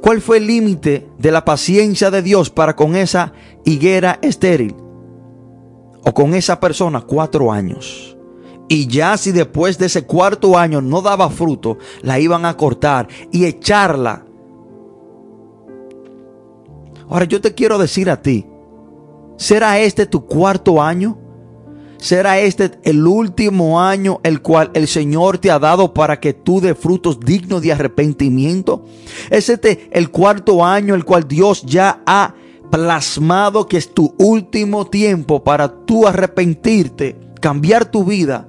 [0.00, 3.32] ¿Cuál fue el límite de la paciencia de Dios para con esa
[3.64, 4.74] higuera estéril?
[6.02, 8.16] O con esa persona, cuatro años.
[8.68, 13.06] Y ya si después de ese cuarto año no daba fruto, la iban a cortar
[13.30, 14.26] y echarla.
[17.08, 18.44] Ahora yo te quiero decir a ti,
[19.36, 21.23] ¿será este tu cuarto año?
[22.04, 26.60] ¿Será este el último año el cual el Señor te ha dado para que tú
[26.60, 28.84] de frutos dignos de arrepentimiento?
[29.30, 32.34] ¿Es este el cuarto año el cual Dios ya ha
[32.70, 38.48] plasmado que es tu último tiempo para tú arrepentirte, cambiar tu vida?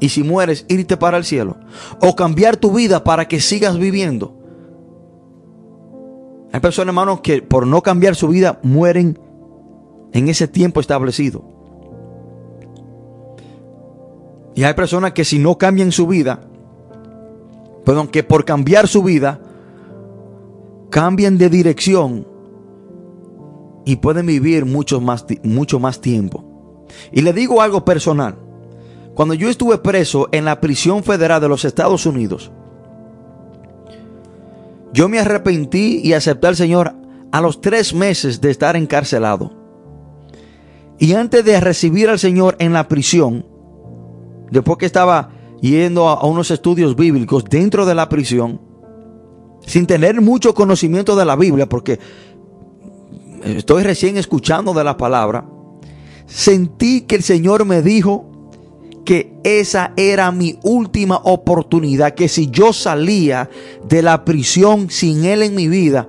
[0.00, 1.58] Y si mueres, irte para el cielo.
[2.00, 4.34] O cambiar tu vida para que sigas viviendo.
[6.50, 9.25] Hay personas, hermanos, que por no cambiar su vida mueren
[10.16, 11.44] en ese tiempo establecido.
[14.54, 16.40] Y hay personas que si no cambian su vida,
[17.84, 19.38] perdón, que por cambiar su vida,
[20.88, 22.26] cambian de dirección
[23.84, 26.86] y pueden vivir mucho más, mucho más tiempo.
[27.12, 28.38] Y le digo algo personal.
[29.14, 32.50] Cuando yo estuve preso en la prisión federal de los Estados Unidos,
[34.94, 36.94] yo me arrepentí y acepté al Señor
[37.32, 39.65] a los tres meses de estar encarcelado.
[40.98, 43.44] Y antes de recibir al Señor en la prisión,
[44.50, 45.30] después que estaba
[45.60, 48.60] yendo a unos estudios bíblicos dentro de la prisión,
[49.66, 51.98] sin tener mucho conocimiento de la Biblia, porque
[53.42, 55.46] estoy recién escuchando de la palabra,
[56.26, 58.50] sentí que el Señor me dijo
[59.04, 63.48] que esa era mi última oportunidad, que si yo salía
[63.88, 66.08] de la prisión sin Él en mi vida,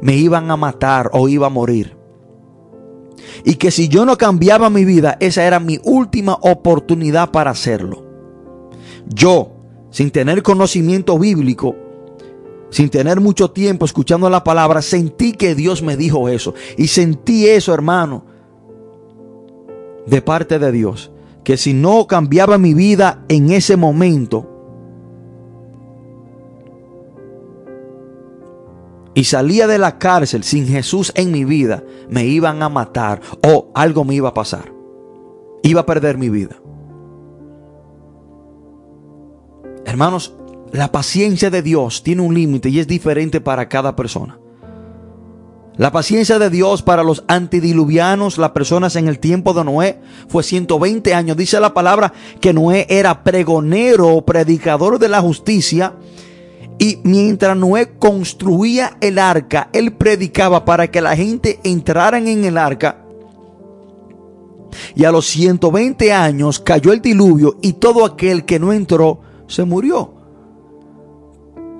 [0.00, 1.99] me iban a matar o iba a morir.
[3.44, 8.04] Y que si yo no cambiaba mi vida, esa era mi última oportunidad para hacerlo.
[9.06, 9.52] Yo,
[9.90, 11.76] sin tener conocimiento bíblico,
[12.70, 16.54] sin tener mucho tiempo escuchando la palabra, sentí que Dios me dijo eso.
[16.76, 18.24] Y sentí eso, hermano,
[20.06, 21.10] de parte de Dios.
[21.44, 24.49] Que si no cambiaba mi vida en ese momento,
[29.14, 33.70] y salía de la cárcel sin Jesús en mi vida, me iban a matar o
[33.74, 34.72] algo me iba a pasar.
[35.62, 36.56] Iba a perder mi vida.
[39.84, 40.34] Hermanos,
[40.72, 44.38] la paciencia de Dios tiene un límite y es diferente para cada persona.
[45.76, 50.42] La paciencia de Dios para los antidiluvianos, las personas en el tiempo de Noé, fue
[50.42, 51.36] 120 años.
[51.36, 55.94] Dice la palabra que Noé era pregonero, predicador de la justicia.
[56.80, 62.56] Y mientras Noé construía el arca, él predicaba para que la gente entrara en el
[62.56, 63.04] arca.
[64.94, 69.64] Y a los 120 años cayó el diluvio y todo aquel que no entró se
[69.64, 70.14] murió.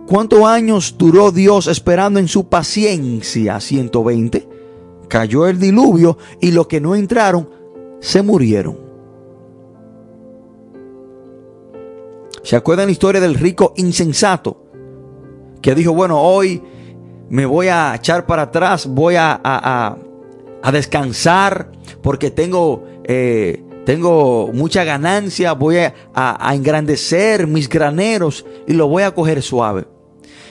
[0.06, 3.58] ¿Cuántos años duró Dios esperando en su paciencia?
[3.58, 4.48] 120.
[5.08, 7.48] Cayó el diluvio y los que no entraron
[8.00, 8.76] se murieron.
[12.42, 14.69] ¿Se acuerdan la historia del rico insensato?
[15.60, 16.62] Que dijo, bueno, hoy
[17.28, 24.84] me voy a echar para atrás, voy a, a, descansar porque tengo, eh, tengo mucha
[24.84, 29.86] ganancia, voy a engrandecer mis graneros y lo voy a coger suave.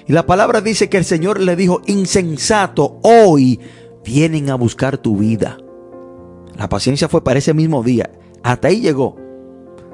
[0.09, 3.59] Y la palabra dice que el Señor le dijo, insensato, hoy
[4.03, 5.59] vienen a buscar tu vida.
[6.57, 8.09] La paciencia fue para ese mismo día.
[8.41, 9.15] Hasta ahí llegó.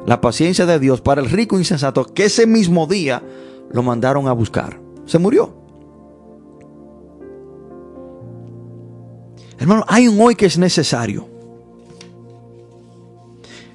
[0.06, 3.24] La paciencia de Dios para el rico insensato que ese mismo día
[3.70, 4.80] lo mandaron a buscar.
[5.06, 5.54] Se murió.
[9.58, 11.28] Hermano, hay un hoy que es necesario.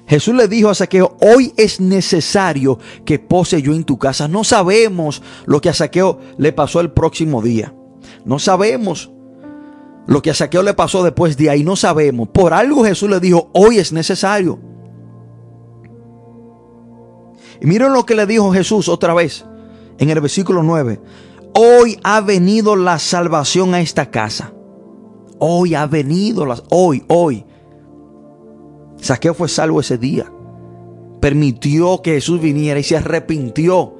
[0.07, 4.27] Jesús le dijo a Saqueo, hoy es necesario que pose yo en tu casa.
[4.27, 7.73] No sabemos lo que a Saqueo le pasó el próximo día.
[8.25, 9.09] No sabemos
[10.07, 11.63] lo que a Saqueo le pasó después de ahí.
[11.63, 12.27] No sabemos.
[12.29, 14.59] Por algo Jesús le dijo, hoy es necesario.
[17.61, 19.45] Y miren lo que le dijo Jesús otra vez
[20.01, 20.99] en el versículo 9.
[21.53, 24.51] Hoy ha venido la salvación a esta casa.
[25.37, 26.61] Hoy ha venido la...
[26.71, 27.45] Hoy, hoy.
[28.97, 30.31] Saqueo fue salvo ese día.
[31.19, 33.93] Permitió que Jesús viniera y se arrepintió.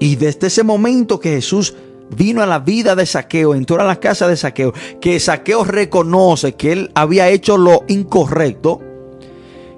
[0.00, 1.76] Y desde ese momento que Jesús
[2.16, 6.54] vino a la vida de Saqueo, entró a la casa de Saqueo, que Saqueo reconoce
[6.54, 8.80] que él había hecho lo incorrecto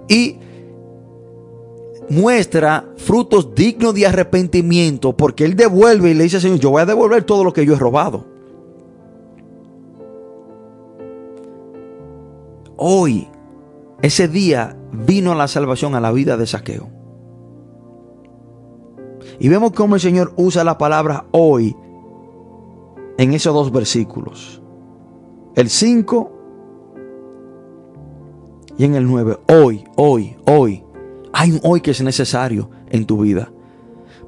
[0.08, 0.38] y
[2.10, 6.86] muestra frutos dignos de arrepentimiento, porque él devuelve y le dice, Señor, yo voy a
[6.86, 8.24] devolver todo lo que yo he robado.
[12.76, 13.28] Hoy,
[14.02, 16.88] ese día, vino la salvación a la vida de Saqueo.
[19.40, 21.76] Y vemos cómo el Señor usa la palabra hoy
[23.18, 24.62] en esos dos versículos.
[25.54, 26.32] El 5
[28.78, 29.38] y en el 9.
[29.48, 30.84] Hoy, hoy, hoy.
[31.38, 33.52] Hay un hoy que es necesario en tu vida.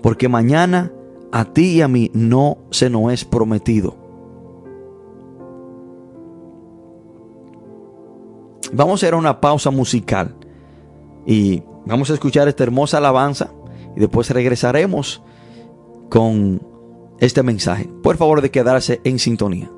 [0.01, 0.93] Porque mañana
[1.33, 3.97] a ti y a mí no se nos es prometido.
[8.73, 10.37] Vamos a hacer una pausa musical
[11.27, 13.51] y vamos a escuchar esta hermosa alabanza
[13.97, 15.21] y después regresaremos
[16.11, 16.63] con
[17.19, 17.91] este mensaje.
[18.05, 19.69] Por favor de quedarse en sintonía.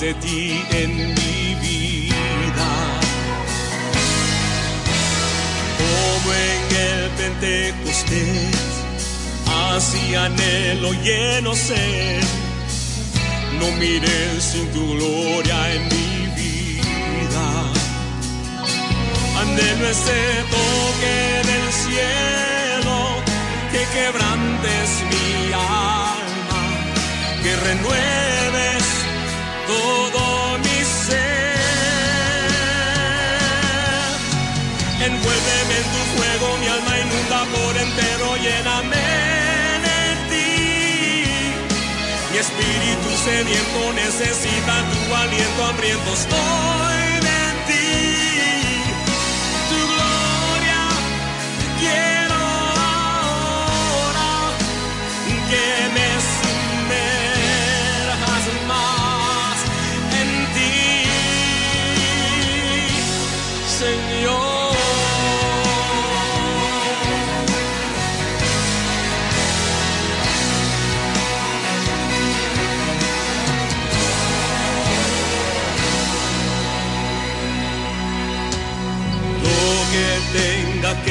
[0.00, 2.70] De ti en mi vida.
[5.78, 8.56] Como en el Pentecostés,
[9.74, 12.22] así anhelo lleno ser.
[13.58, 17.46] No mires sin tu gloria en mi vida.
[19.42, 20.22] Anhelo ese
[20.54, 21.16] toque
[21.50, 22.98] del cielo
[23.70, 26.62] que quebrantes mi alma,
[27.42, 28.19] que renueves
[43.40, 46.99] sediento necesita tu aliento, hambriento estoy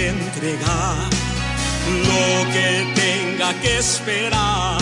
[0.10, 1.10] entregar,
[2.10, 4.78] lo que tenga que esperar,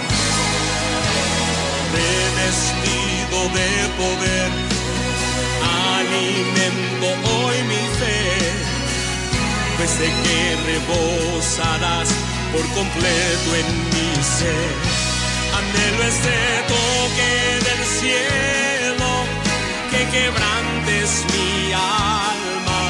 [1.97, 3.71] Revestido de
[4.01, 4.51] poder,
[5.97, 8.21] alimento hoy mi fe,
[9.77, 10.41] pues sé que
[10.71, 12.09] rebosarás
[12.53, 14.71] por completo en mi ser.
[15.59, 16.39] Anhelo este
[16.73, 17.33] toque
[17.67, 18.66] del cielo,
[20.11, 22.81] que quebrantes mi alma,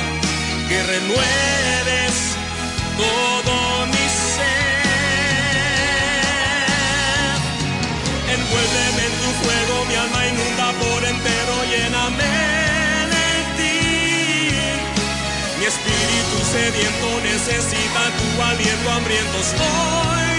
[0.69, 2.37] que renueves
[2.97, 4.57] todo mi ser.
[8.35, 12.33] Envuélveme en tu fuego, mi alma inunda por entero, lléname
[13.14, 13.79] de ti.
[15.59, 20.36] Mi espíritu sediento necesita tu aliento, hambriento estoy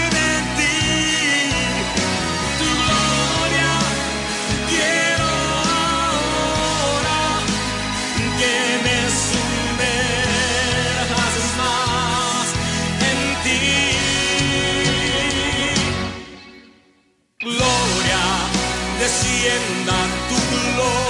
[19.38, 19.94] descienda
[20.28, 21.07] tu gloria,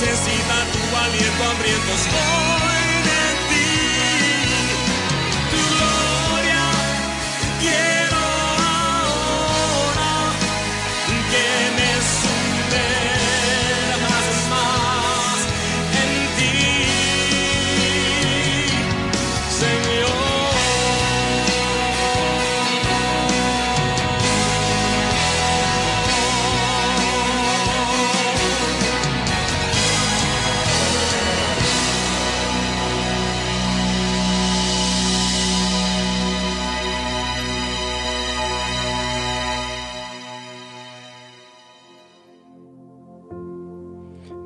[0.00, 2.75] necesita tu aliento, hambriento estoy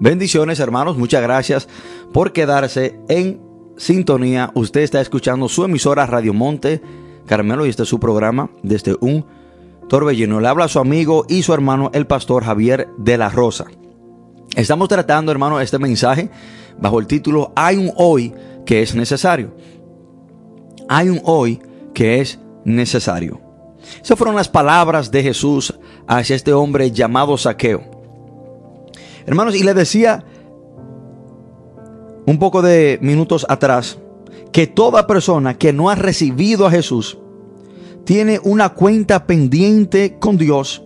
[0.01, 1.68] Bendiciones hermanos, muchas gracias
[2.11, 3.38] por quedarse en
[3.76, 4.51] sintonía.
[4.55, 6.80] Usted está escuchando su emisora Radio Monte
[7.26, 9.26] Carmelo y este es su programa desde un
[9.90, 10.40] torbellino.
[10.40, 13.66] Le habla a su amigo y su hermano el pastor Javier de la Rosa.
[14.57, 16.30] Estamos tratando hermano este mensaje
[16.80, 18.32] bajo el título Hay un hoy
[18.64, 19.55] que es necesario.
[20.88, 21.61] Hay un hoy
[21.92, 23.38] que es necesario.
[24.03, 27.99] Esas fueron las palabras de Jesús hacia este hombre llamado Saqueo.
[29.27, 30.25] Hermanos, y le decía
[32.27, 33.99] un poco de minutos atrás
[34.53, 37.18] que toda persona que no ha recibido a Jesús
[38.05, 40.83] tiene una cuenta pendiente con Dios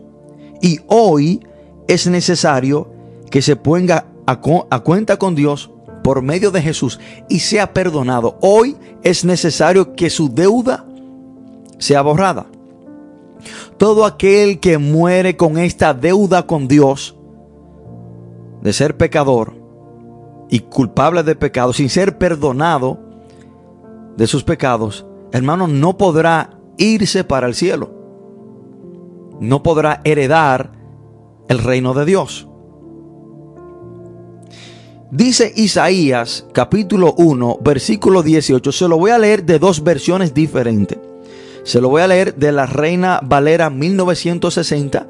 [0.61, 1.47] y hoy
[1.89, 2.91] es necesario
[3.30, 5.70] que se ponga a, a cuenta con Dios
[6.03, 8.39] por medio de Jesús y sea perdonado.
[8.43, 10.85] Hoy es necesario que su deuda
[11.78, 12.47] sea borrada.
[13.76, 17.13] todo aquel que muere con esta deuda con Dios
[18.64, 19.54] de ser pecador
[20.48, 22.98] y culpable de pecado, sin ser perdonado
[24.16, 27.92] de sus pecados, hermano, no podrá irse para el cielo.
[29.38, 30.72] No podrá heredar
[31.48, 32.48] el reino de Dios.
[35.10, 38.72] Dice Isaías capítulo 1, versículo 18.
[38.72, 40.98] Se lo voy a leer de dos versiones diferentes.
[41.64, 45.06] Se lo voy a leer de la Reina Valera 1960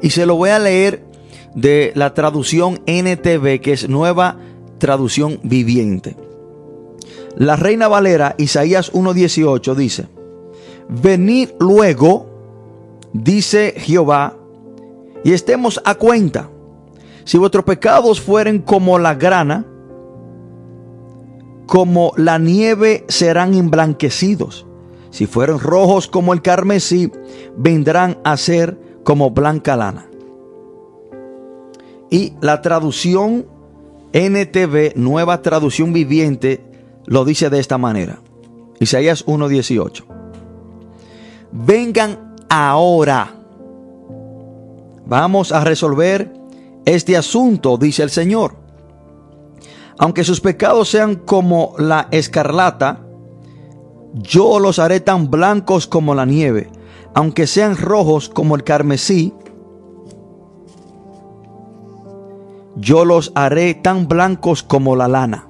[0.00, 1.13] y se lo voy a leer
[1.54, 4.38] de la traducción NTV, que es nueva
[4.78, 6.16] traducción viviente.
[7.36, 10.06] La Reina Valera, Isaías 1.18, dice,
[10.88, 12.26] Venid luego,
[13.12, 14.36] dice Jehová,
[15.24, 16.50] y estemos a cuenta.
[17.24, 19.64] Si vuestros pecados fueren como la grana,
[21.66, 24.66] como la nieve serán emblanquecidos.
[25.10, 27.10] Si fueren rojos como el carmesí,
[27.56, 30.08] vendrán a ser como blanca lana.
[32.14, 33.44] Y la traducción
[34.12, 36.64] NTV, nueva traducción viviente,
[37.06, 38.20] lo dice de esta manera.
[38.78, 40.04] Isaías 1.18.
[41.50, 43.34] Vengan ahora.
[45.06, 46.32] Vamos a resolver
[46.84, 48.54] este asunto, dice el Señor.
[49.98, 53.04] Aunque sus pecados sean como la escarlata,
[54.12, 56.70] yo los haré tan blancos como la nieve,
[57.12, 59.34] aunque sean rojos como el carmesí,
[62.76, 65.48] yo los haré tan blancos como la lana.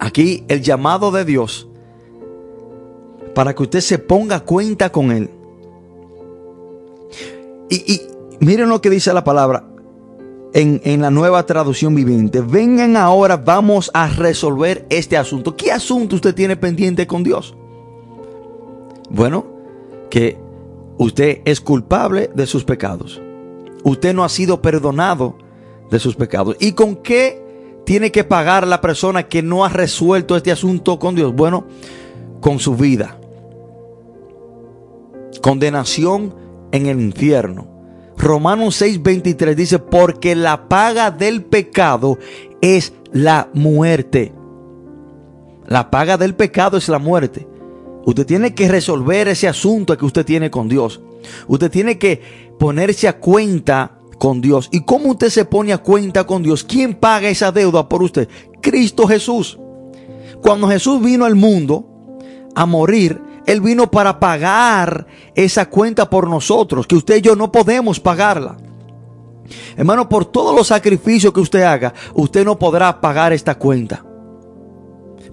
[0.00, 1.68] Aquí el llamado de Dios
[3.34, 5.30] para que usted se ponga cuenta con Él.
[7.70, 8.02] Y,
[8.40, 9.64] miren lo que dice la palabra
[10.52, 12.42] en, la nueva traducción viviente.
[12.42, 15.56] Vengan ahora, vamos a resolver este asunto.
[15.56, 17.54] ¿Qué asunto usted tiene pendiente con Dios?
[19.08, 19.46] Bueno,
[20.10, 20.38] que
[20.98, 23.22] usted es culpable de sus pecados.
[23.84, 25.36] Usted no ha sido perdonado
[25.90, 26.56] de sus pecados.
[26.60, 27.42] ¿Y con qué
[27.84, 31.34] tiene que pagar la persona que no ha resuelto este asunto con Dios?
[31.34, 31.66] Bueno,
[32.40, 33.18] con su vida.
[35.40, 36.34] Condenación
[36.70, 37.66] en el infierno.
[38.16, 42.18] Romanos 6:23 dice, porque la paga del pecado
[42.60, 44.32] es la muerte.
[45.66, 47.46] La paga del pecado es la muerte.
[48.04, 51.00] Usted tiene que resolver ese asunto que usted tiene con Dios.
[51.46, 54.68] Usted tiene que ponerse a cuenta con Dios.
[54.72, 56.64] ¿Y cómo usted se pone a cuenta con Dios?
[56.64, 58.28] ¿Quién paga esa deuda por usted?
[58.60, 59.58] Cristo Jesús.
[60.40, 61.86] Cuando Jesús vino al mundo
[62.54, 67.50] a morir, él vino para pagar esa cuenta por nosotros, que usted y yo no
[67.50, 68.56] podemos pagarla.
[69.76, 74.04] Hermano, por todos los sacrificios que usted haga, usted no podrá pagar esta cuenta.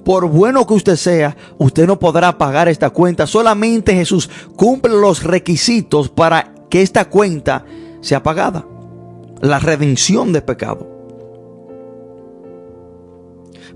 [0.10, 3.28] Por bueno que usted sea, usted no podrá pagar esta cuenta.
[3.28, 7.64] Solamente Jesús cumple los requisitos para que esta cuenta
[8.02, 8.66] sea pagada.
[9.40, 10.88] La redención de pecado.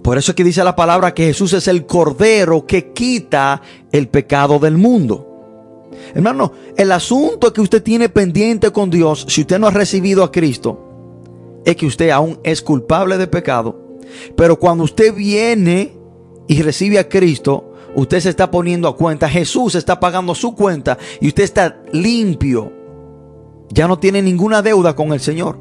[0.01, 3.61] Por eso es que dice la palabra que Jesús es el cordero que quita
[3.91, 5.91] el pecado del mundo.
[6.15, 10.31] Hermano, el asunto que usted tiene pendiente con Dios, si usted no ha recibido a
[10.31, 13.99] Cristo, es que usted aún es culpable de pecado.
[14.35, 16.01] Pero cuando usted viene
[16.47, 19.29] y recibe a Cristo, usted se está poniendo a cuenta.
[19.29, 22.71] Jesús está pagando su cuenta y usted está limpio.
[23.69, 25.57] Ya no tiene ninguna deuda con el Señor.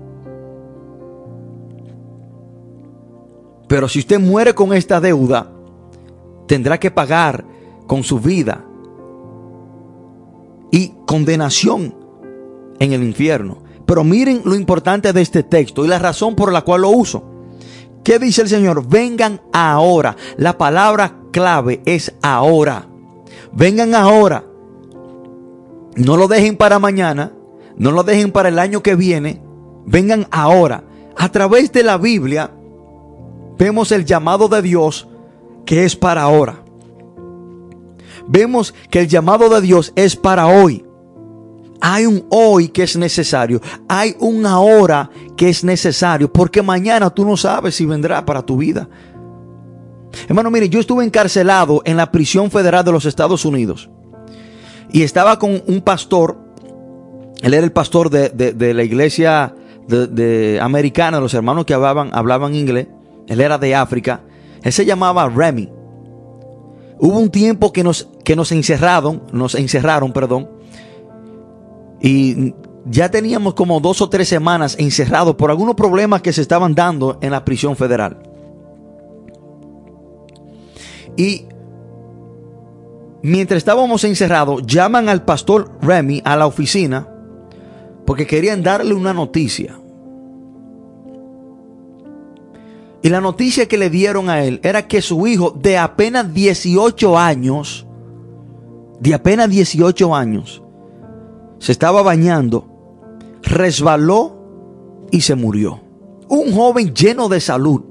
[3.68, 5.50] Pero si usted muere con esta deuda,
[6.46, 7.44] tendrá que pagar
[7.86, 8.64] con su vida
[10.70, 11.94] y condenación
[12.78, 13.62] en el infierno.
[13.86, 17.31] Pero miren lo importante de este texto y la razón por la cual lo uso.
[18.04, 18.86] ¿Qué dice el Señor?
[18.88, 20.16] Vengan ahora.
[20.36, 22.86] La palabra clave es ahora.
[23.52, 24.44] Vengan ahora.
[25.96, 27.32] No lo dejen para mañana.
[27.76, 29.42] No lo dejen para el año que viene.
[29.86, 30.84] Vengan ahora.
[31.16, 32.50] A través de la Biblia
[33.58, 35.08] vemos el llamado de Dios
[35.64, 36.62] que es para ahora.
[38.26, 40.84] Vemos que el llamado de Dios es para hoy.
[41.84, 43.60] Hay un hoy que es necesario.
[43.88, 46.32] Hay un ahora que es necesario.
[46.32, 48.88] Porque mañana tú no sabes si vendrá para tu vida.
[50.28, 53.90] Hermano, mire, yo estuve encarcelado en la prisión federal de los Estados Unidos.
[54.92, 56.38] Y estaba con un pastor.
[57.42, 59.52] Él era el pastor de, la iglesia
[59.88, 62.86] de, americana, los hermanos que hablaban, hablaban inglés.
[63.26, 64.20] Él era de África.
[64.62, 65.68] Él se llamaba Remy.
[67.00, 70.51] Hubo un tiempo que nos, que nos encerraron, nos encerraron, perdón.
[72.02, 72.52] Y
[72.84, 77.18] ya teníamos como dos o tres semanas encerrados por algunos problemas que se estaban dando
[77.22, 78.18] en la prisión federal.
[81.16, 81.46] Y
[83.22, 87.08] mientras estábamos encerrados, llaman al pastor Remy a la oficina
[88.04, 89.78] porque querían darle una noticia.
[93.02, 97.18] Y la noticia que le dieron a él era que su hijo de apenas 18
[97.18, 97.86] años,
[99.00, 100.62] de apenas 18 años,
[101.62, 102.66] se estaba bañando,
[103.40, 105.80] resbaló y se murió.
[106.28, 107.82] Un joven lleno de salud.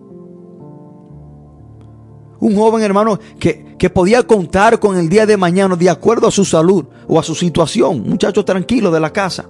[2.42, 6.32] Un joven hermano que, que, podía contar con el día de mañana de acuerdo a
[6.32, 8.04] su salud o a su situación.
[8.10, 9.48] muchacho tranquilo de la casa.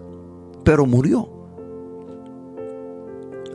[0.63, 1.40] Pero murió.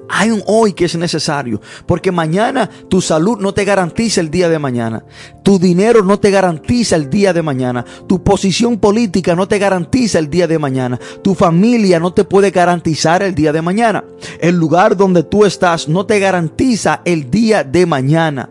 [0.08, 4.48] Hay un hoy que es necesario, porque mañana tu salud no te garantiza el día
[4.48, 5.04] de mañana,
[5.42, 10.18] tu dinero no te garantiza el día de mañana, tu posición política no te garantiza
[10.18, 14.04] el día de mañana, tu familia no te puede garantizar el día de mañana,
[14.40, 18.50] el lugar donde tú estás no te garantiza el día de mañana.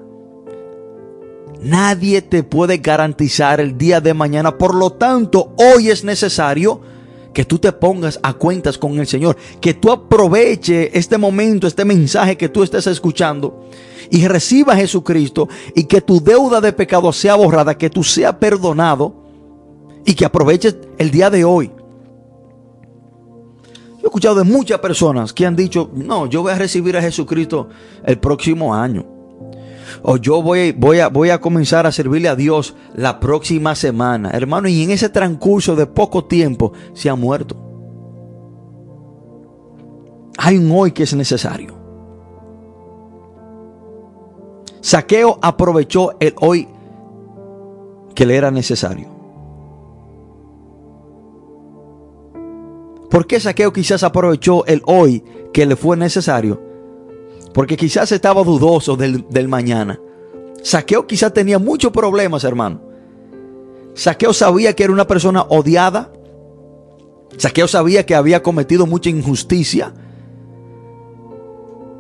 [1.62, 6.82] Nadie te puede garantizar el día de mañana, por lo tanto hoy es necesario
[7.36, 11.84] que tú te pongas a cuentas con el Señor, que tú aproveche este momento, este
[11.84, 13.68] mensaje que tú estés escuchando
[14.10, 18.36] y reciba a Jesucristo y que tu deuda de pecado sea borrada, que tú seas
[18.36, 19.14] perdonado
[20.06, 21.72] y que aproveches el día de hoy.
[23.98, 27.02] Yo he escuchado de muchas personas que han dicho, no, yo voy a recibir a
[27.02, 27.68] Jesucristo
[28.06, 29.15] el próximo año
[30.02, 34.32] o yo voy, voy, a, voy a comenzar a servirle a Dios la próxima semana.
[34.32, 37.56] Hermano, y en ese transcurso de poco tiempo se ha muerto.
[40.38, 41.76] Hay un hoy que es necesario.
[44.82, 46.68] Saqueo aprovechó el hoy
[48.14, 49.10] que le era necesario.
[53.10, 55.24] ¿Por qué Saqueo quizás aprovechó el hoy
[55.54, 56.65] que le fue necesario?
[57.56, 59.98] Porque quizás estaba dudoso del, mañana.
[60.62, 62.82] Saqueo quizás tenía muchos problemas, hermano.
[63.94, 66.12] Saqueo sabía que era una persona odiada.
[67.38, 69.94] Saqueo sabía que había cometido mucha injusticia.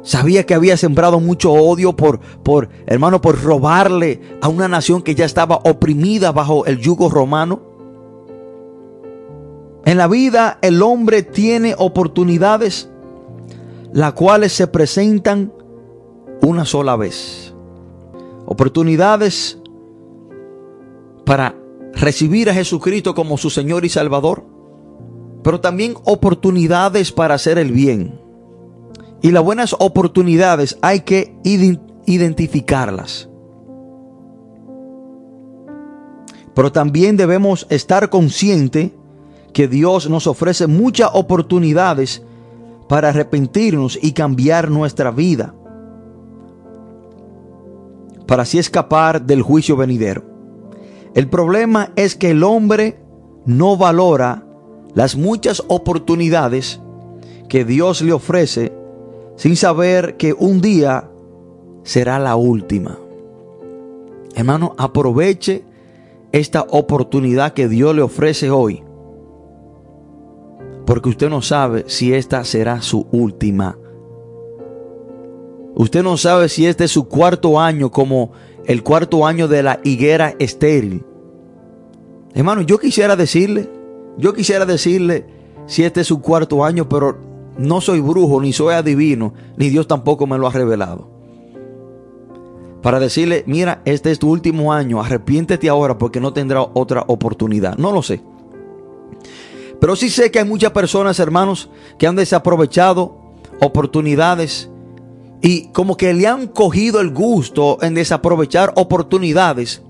[0.04, 5.16] Sabía que había sembrado mucho odio por, por, hermano, por robarle a una nación que
[5.16, 7.62] ya estaba oprimida bajo el yugo romano.
[9.86, 12.90] En la vida el hombre tiene oportunidades
[13.96, 15.54] las cuales se presentan
[16.42, 17.56] una sola vez.
[18.46, 19.58] Oportunidades
[21.26, 21.56] para
[21.94, 24.46] recibir a Jesucristo como su Señor y Salvador,
[25.44, 28.20] pero también oportunidades para hacer el bien.
[29.22, 31.34] Y las buenas oportunidades hay que
[32.06, 33.30] identificarlas.
[36.54, 38.92] Pero también debemos estar conscientes
[39.54, 42.24] que Dios nos ofrece muchas oportunidades
[42.88, 45.54] para arrepentirnos y cambiar nuestra vida,
[48.28, 50.24] para así escapar del juicio venidero.
[51.14, 53.00] El problema es que el hombre
[53.46, 54.44] no valora
[54.94, 56.80] las muchas oportunidades
[57.50, 58.74] que Dios le ofrece
[59.36, 61.10] sin saber que un día
[61.84, 62.98] será la última.
[64.36, 65.64] Hermano, aproveche
[66.32, 68.85] esta oportunidad que Dios le ofrece hoy
[70.86, 73.78] porque usted no sabe si esta será su última.
[75.76, 78.32] Usted no sabe si este es su cuarto año como
[78.66, 81.04] el cuarto año de la higuera estéril.
[82.34, 83.70] Hermano, yo quisiera decirle,
[84.18, 85.26] yo quisiera decirle
[85.66, 87.18] si este es su cuarto año, pero
[87.58, 91.10] no soy brujo, ni soy adivino, ni Dios tampoco me lo ha revelado.
[92.82, 97.78] Para decirle, mira, este es tu último año, arrepiéntete ahora porque no tendrá otra oportunidad.
[97.78, 98.22] No lo sé.
[99.80, 104.70] Pero sí sé que hay muchas personas, hermanos, que han desaprovechado oportunidades
[105.42, 109.82] y como que le han cogido el gusto en desaprovechar oportunidades.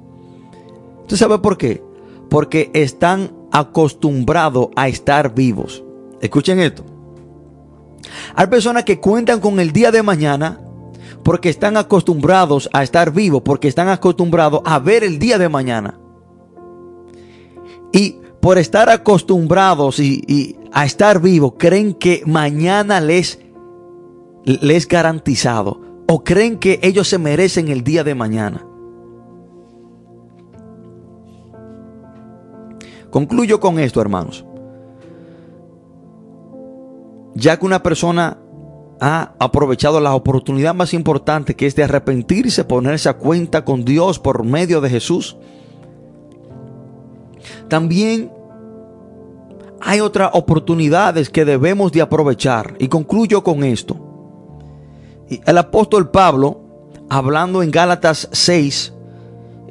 [1.02, 1.84] ¿Usted sabe por qué?
[2.30, 5.84] Porque están acostumbrados a estar vivos.
[6.20, 6.84] Escuchen esto.
[8.36, 10.60] Hay personas que cuentan con el día de mañana
[11.24, 15.98] porque están acostumbrados a estar vivos, porque están acostumbrados a ver el día de mañana.
[17.92, 23.40] Y por estar acostumbrados y, a estar vivos, creen que mañana les,
[24.44, 28.64] les garantizado o creen que ellos se merecen el día de mañana.
[33.10, 34.46] Concluyo con esto, hermanos.
[37.34, 38.38] Ya que una persona
[39.02, 44.20] ha aprovechado la oportunidad más importante que es de arrepentirse, ponerse a cuenta con Dios
[44.20, 45.36] por medio de Jesús,
[47.68, 48.35] también
[49.86, 52.76] hay otras oportunidades que debemos de aprovechar.
[52.80, 53.96] Y concluyo con esto.
[55.46, 56.60] El apóstol Pablo,
[57.08, 58.92] hablando en Gálatas 6,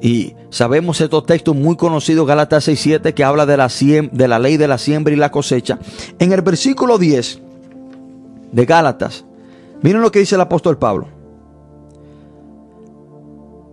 [0.01, 4.57] Y sabemos estos textos muy conocidos, Gálatas 6.7, que habla de la, de la ley
[4.57, 5.79] de la siembra y la cosecha.
[6.19, 7.41] En el versículo 10
[8.53, 9.25] de Gálatas,
[9.83, 11.09] miren lo que dice el apóstol Pablo.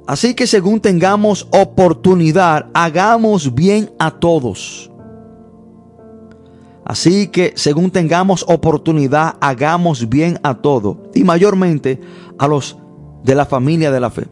[0.07, 4.90] Así que según tengamos oportunidad, hagamos bien a todos.
[6.85, 10.97] Así que según tengamos oportunidad, hagamos bien a todos.
[11.13, 12.01] Y mayormente
[12.37, 12.77] a los
[13.23, 14.27] de la familia de la fe.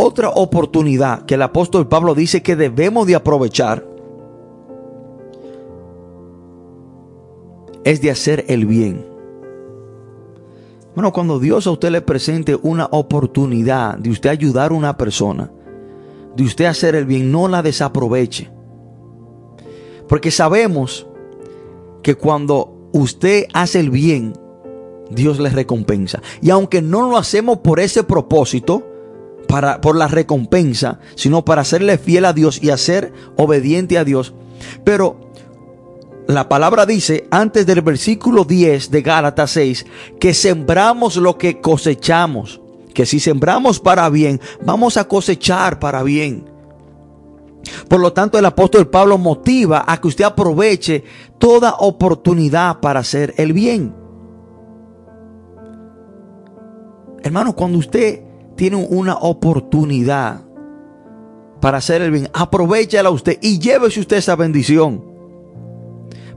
[0.00, 3.86] Otra oportunidad que el apóstol Pablo dice que debemos de aprovechar
[7.84, 9.06] es de hacer el bien.
[10.94, 15.50] Bueno, cuando Dios a usted le presente una oportunidad de usted ayudar a una persona,
[16.36, 18.50] de usted hacer el bien, no la desaproveche.
[20.08, 21.06] Porque sabemos
[22.04, 24.34] que cuando usted hace el bien,
[25.10, 26.22] Dios le recompensa.
[26.40, 28.86] Y aunque no lo hacemos por ese propósito,
[29.48, 34.34] para, por la recompensa, sino para serle fiel a Dios y hacer obediente a Dios.
[34.84, 35.32] Pero
[36.28, 39.86] la palabra dice, antes del versículo 10 de Gálatas 6,
[40.20, 42.60] que sembramos lo que cosechamos.
[42.92, 46.53] Que si sembramos para bien, vamos a cosechar para bien.
[47.88, 51.04] Por lo tanto, el apóstol Pablo motiva a que usted aproveche
[51.38, 53.94] toda oportunidad para hacer el bien.
[57.22, 58.22] Hermano, cuando usted
[58.54, 60.42] tiene una oportunidad
[61.60, 65.02] para hacer el bien, aprovechala usted y llévese usted esa bendición.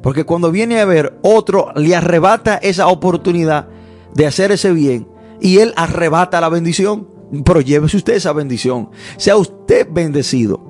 [0.01, 3.67] Porque cuando viene a ver otro, le arrebata esa oportunidad
[4.13, 5.07] de hacer ese bien
[5.41, 7.09] y él arrebata la bendición.
[7.43, 8.89] Pero llévese usted esa bendición.
[9.17, 10.66] Sea usted bendecido.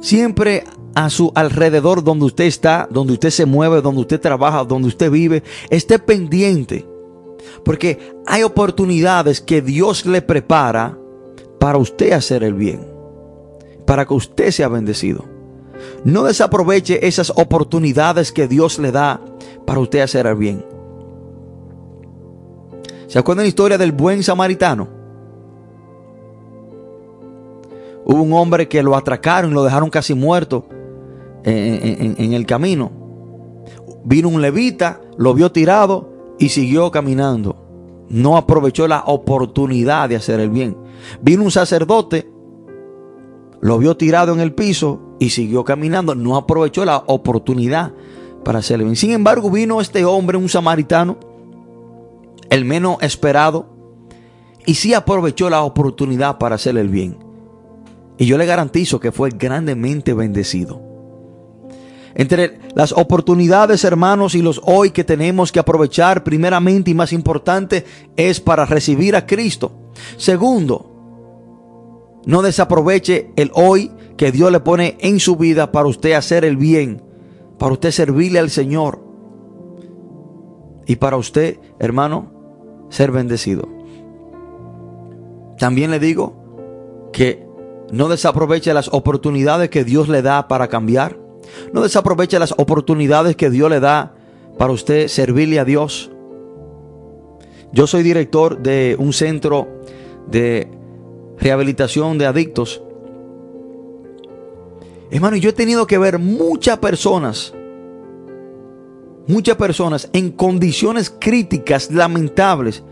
[0.00, 4.88] Siempre a su alrededor donde usted está, donde usted se mueve, donde usted trabaja, donde
[4.88, 6.86] usted vive, esté pendiente.
[7.64, 10.98] Porque hay oportunidades que Dios le prepara
[11.58, 12.80] para usted hacer el bien,
[13.86, 15.24] para que usted sea bendecido.
[16.04, 19.20] No desaproveche esas oportunidades que Dios le da
[19.66, 20.64] para usted hacer el bien.
[23.06, 24.99] ¿Se acuerdan la historia del buen samaritano?
[28.12, 30.66] Hubo un hombre que lo atracaron y lo dejaron casi muerto
[31.44, 32.90] en, el camino.
[34.02, 38.04] Vino un levita, lo vio tirado y siguió caminando.
[38.08, 40.76] No aprovechó la oportunidad de hacer el bien.
[41.22, 42.28] Vino un sacerdote,
[43.60, 46.16] lo vio tirado en el piso y siguió caminando.
[46.16, 47.92] No aprovechó la oportunidad
[48.44, 48.96] para hacer el bien.
[48.96, 51.16] Sin embargo, vino este hombre, un samaritano,
[52.48, 53.66] el menos esperado,
[54.66, 57.29] y sí aprovechó la oportunidad para hacer el bien.
[58.20, 60.82] Y yo le garantizo que fue grandemente bendecido.
[62.14, 67.86] Entre las oportunidades, hermanos, y los hoy que tenemos que aprovechar, primeramente y más importante,
[68.16, 69.72] es para recibir a Cristo.
[70.18, 76.44] Segundo, no desaproveche el hoy que Dios le pone en su vida para usted hacer
[76.44, 77.02] el bien,
[77.58, 79.02] para usted servirle al Señor
[80.86, 83.66] y para usted, hermano, ser bendecido.
[85.56, 87.48] También le digo que
[87.92, 91.18] no desaproveche las oportunidades que Dios le da para cambiar.
[91.72, 94.14] No desaproveche las oportunidades que Dios le da
[94.58, 96.10] para usted servirle a Dios.
[97.72, 99.68] Yo soy director de un centro
[100.28, 100.68] de
[101.38, 102.82] rehabilitación de adictos.
[105.10, 107.52] Hermano, yo he tenido que ver muchas personas,
[109.26, 112.84] muchas personas en condiciones críticas, lamentables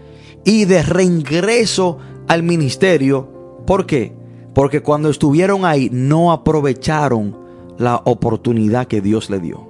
[0.44, 3.62] y de reingreso al ministerio.
[3.66, 4.17] ¿Por qué?
[4.58, 7.38] Porque cuando estuvieron ahí no aprovecharon
[7.78, 9.68] la oportunidad que Dios le dio.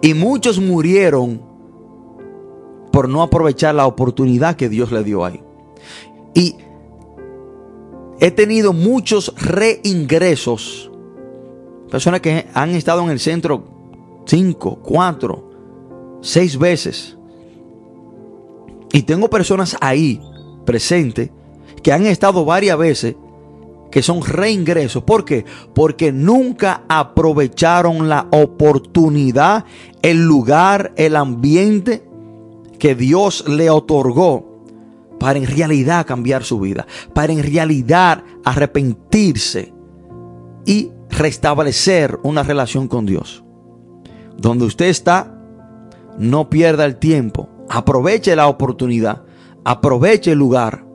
[0.00, 1.42] Y muchos murieron
[2.90, 5.42] por no aprovechar la oportunidad que Dios le dio ahí.
[6.32, 6.56] Y
[8.20, 10.90] he tenido muchos reingresos.
[11.90, 13.64] Personas que han estado en el centro
[14.24, 15.50] cinco, cuatro,
[16.22, 17.18] seis veces.
[18.94, 20.22] Y tengo personas ahí
[20.64, 21.30] presentes
[21.82, 23.16] que han estado varias veces
[23.90, 25.02] que son reingresos.
[25.02, 25.44] ¿Por qué?
[25.74, 29.64] Porque nunca aprovecharon la oportunidad,
[30.02, 32.04] el lugar, el ambiente
[32.78, 34.64] que Dios le otorgó
[35.18, 39.74] para en realidad cambiar su vida, para en realidad arrepentirse
[40.64, 43.44] y restablecer una relación con Dios.
[44.38, 45.36] Donde usted está,
[46.18, 49.24] no pierda el tiempo, aproveche la oportunidad,
[49.64, 50.89] aproveche el lugar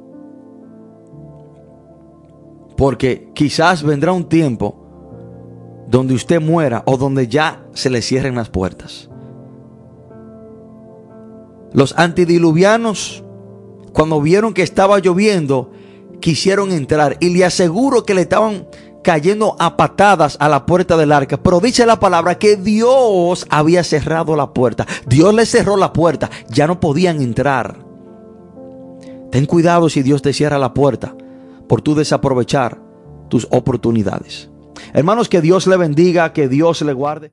[2.78, 4.82] porque quizás vendrá un tiempo
[5.88, 9.10] donde usted muera o donde ya se le cierren las puertas.
[11.74, 13.26] Los antidiluvianos
[13.96, 15.72] cuando vieron que estaba lloviendo,
[16.20, 17.16] quisieron entrar.
[17.22, 18.68] Y le aseguro que le estaban
[19.06, 21.38] cayendo a patadas a la puerta del arca.
[21.38, 24.86] Pero dice la palabra que Dios había cerrado la puerta.
[25.08, 26.30] Dios le cerró la puerta.
[26.50, 27.86] Ya no podían entrar.
[29.32, 31.16] Ten cuidado si Dios te cierra la puerta
[31.68, 32.82] por tu desaprovechar
[33.30, 34.50] tus oportunidades.
[34.94, 37.24] Hermanos, que Dios le bendiga, que Dios le guarde.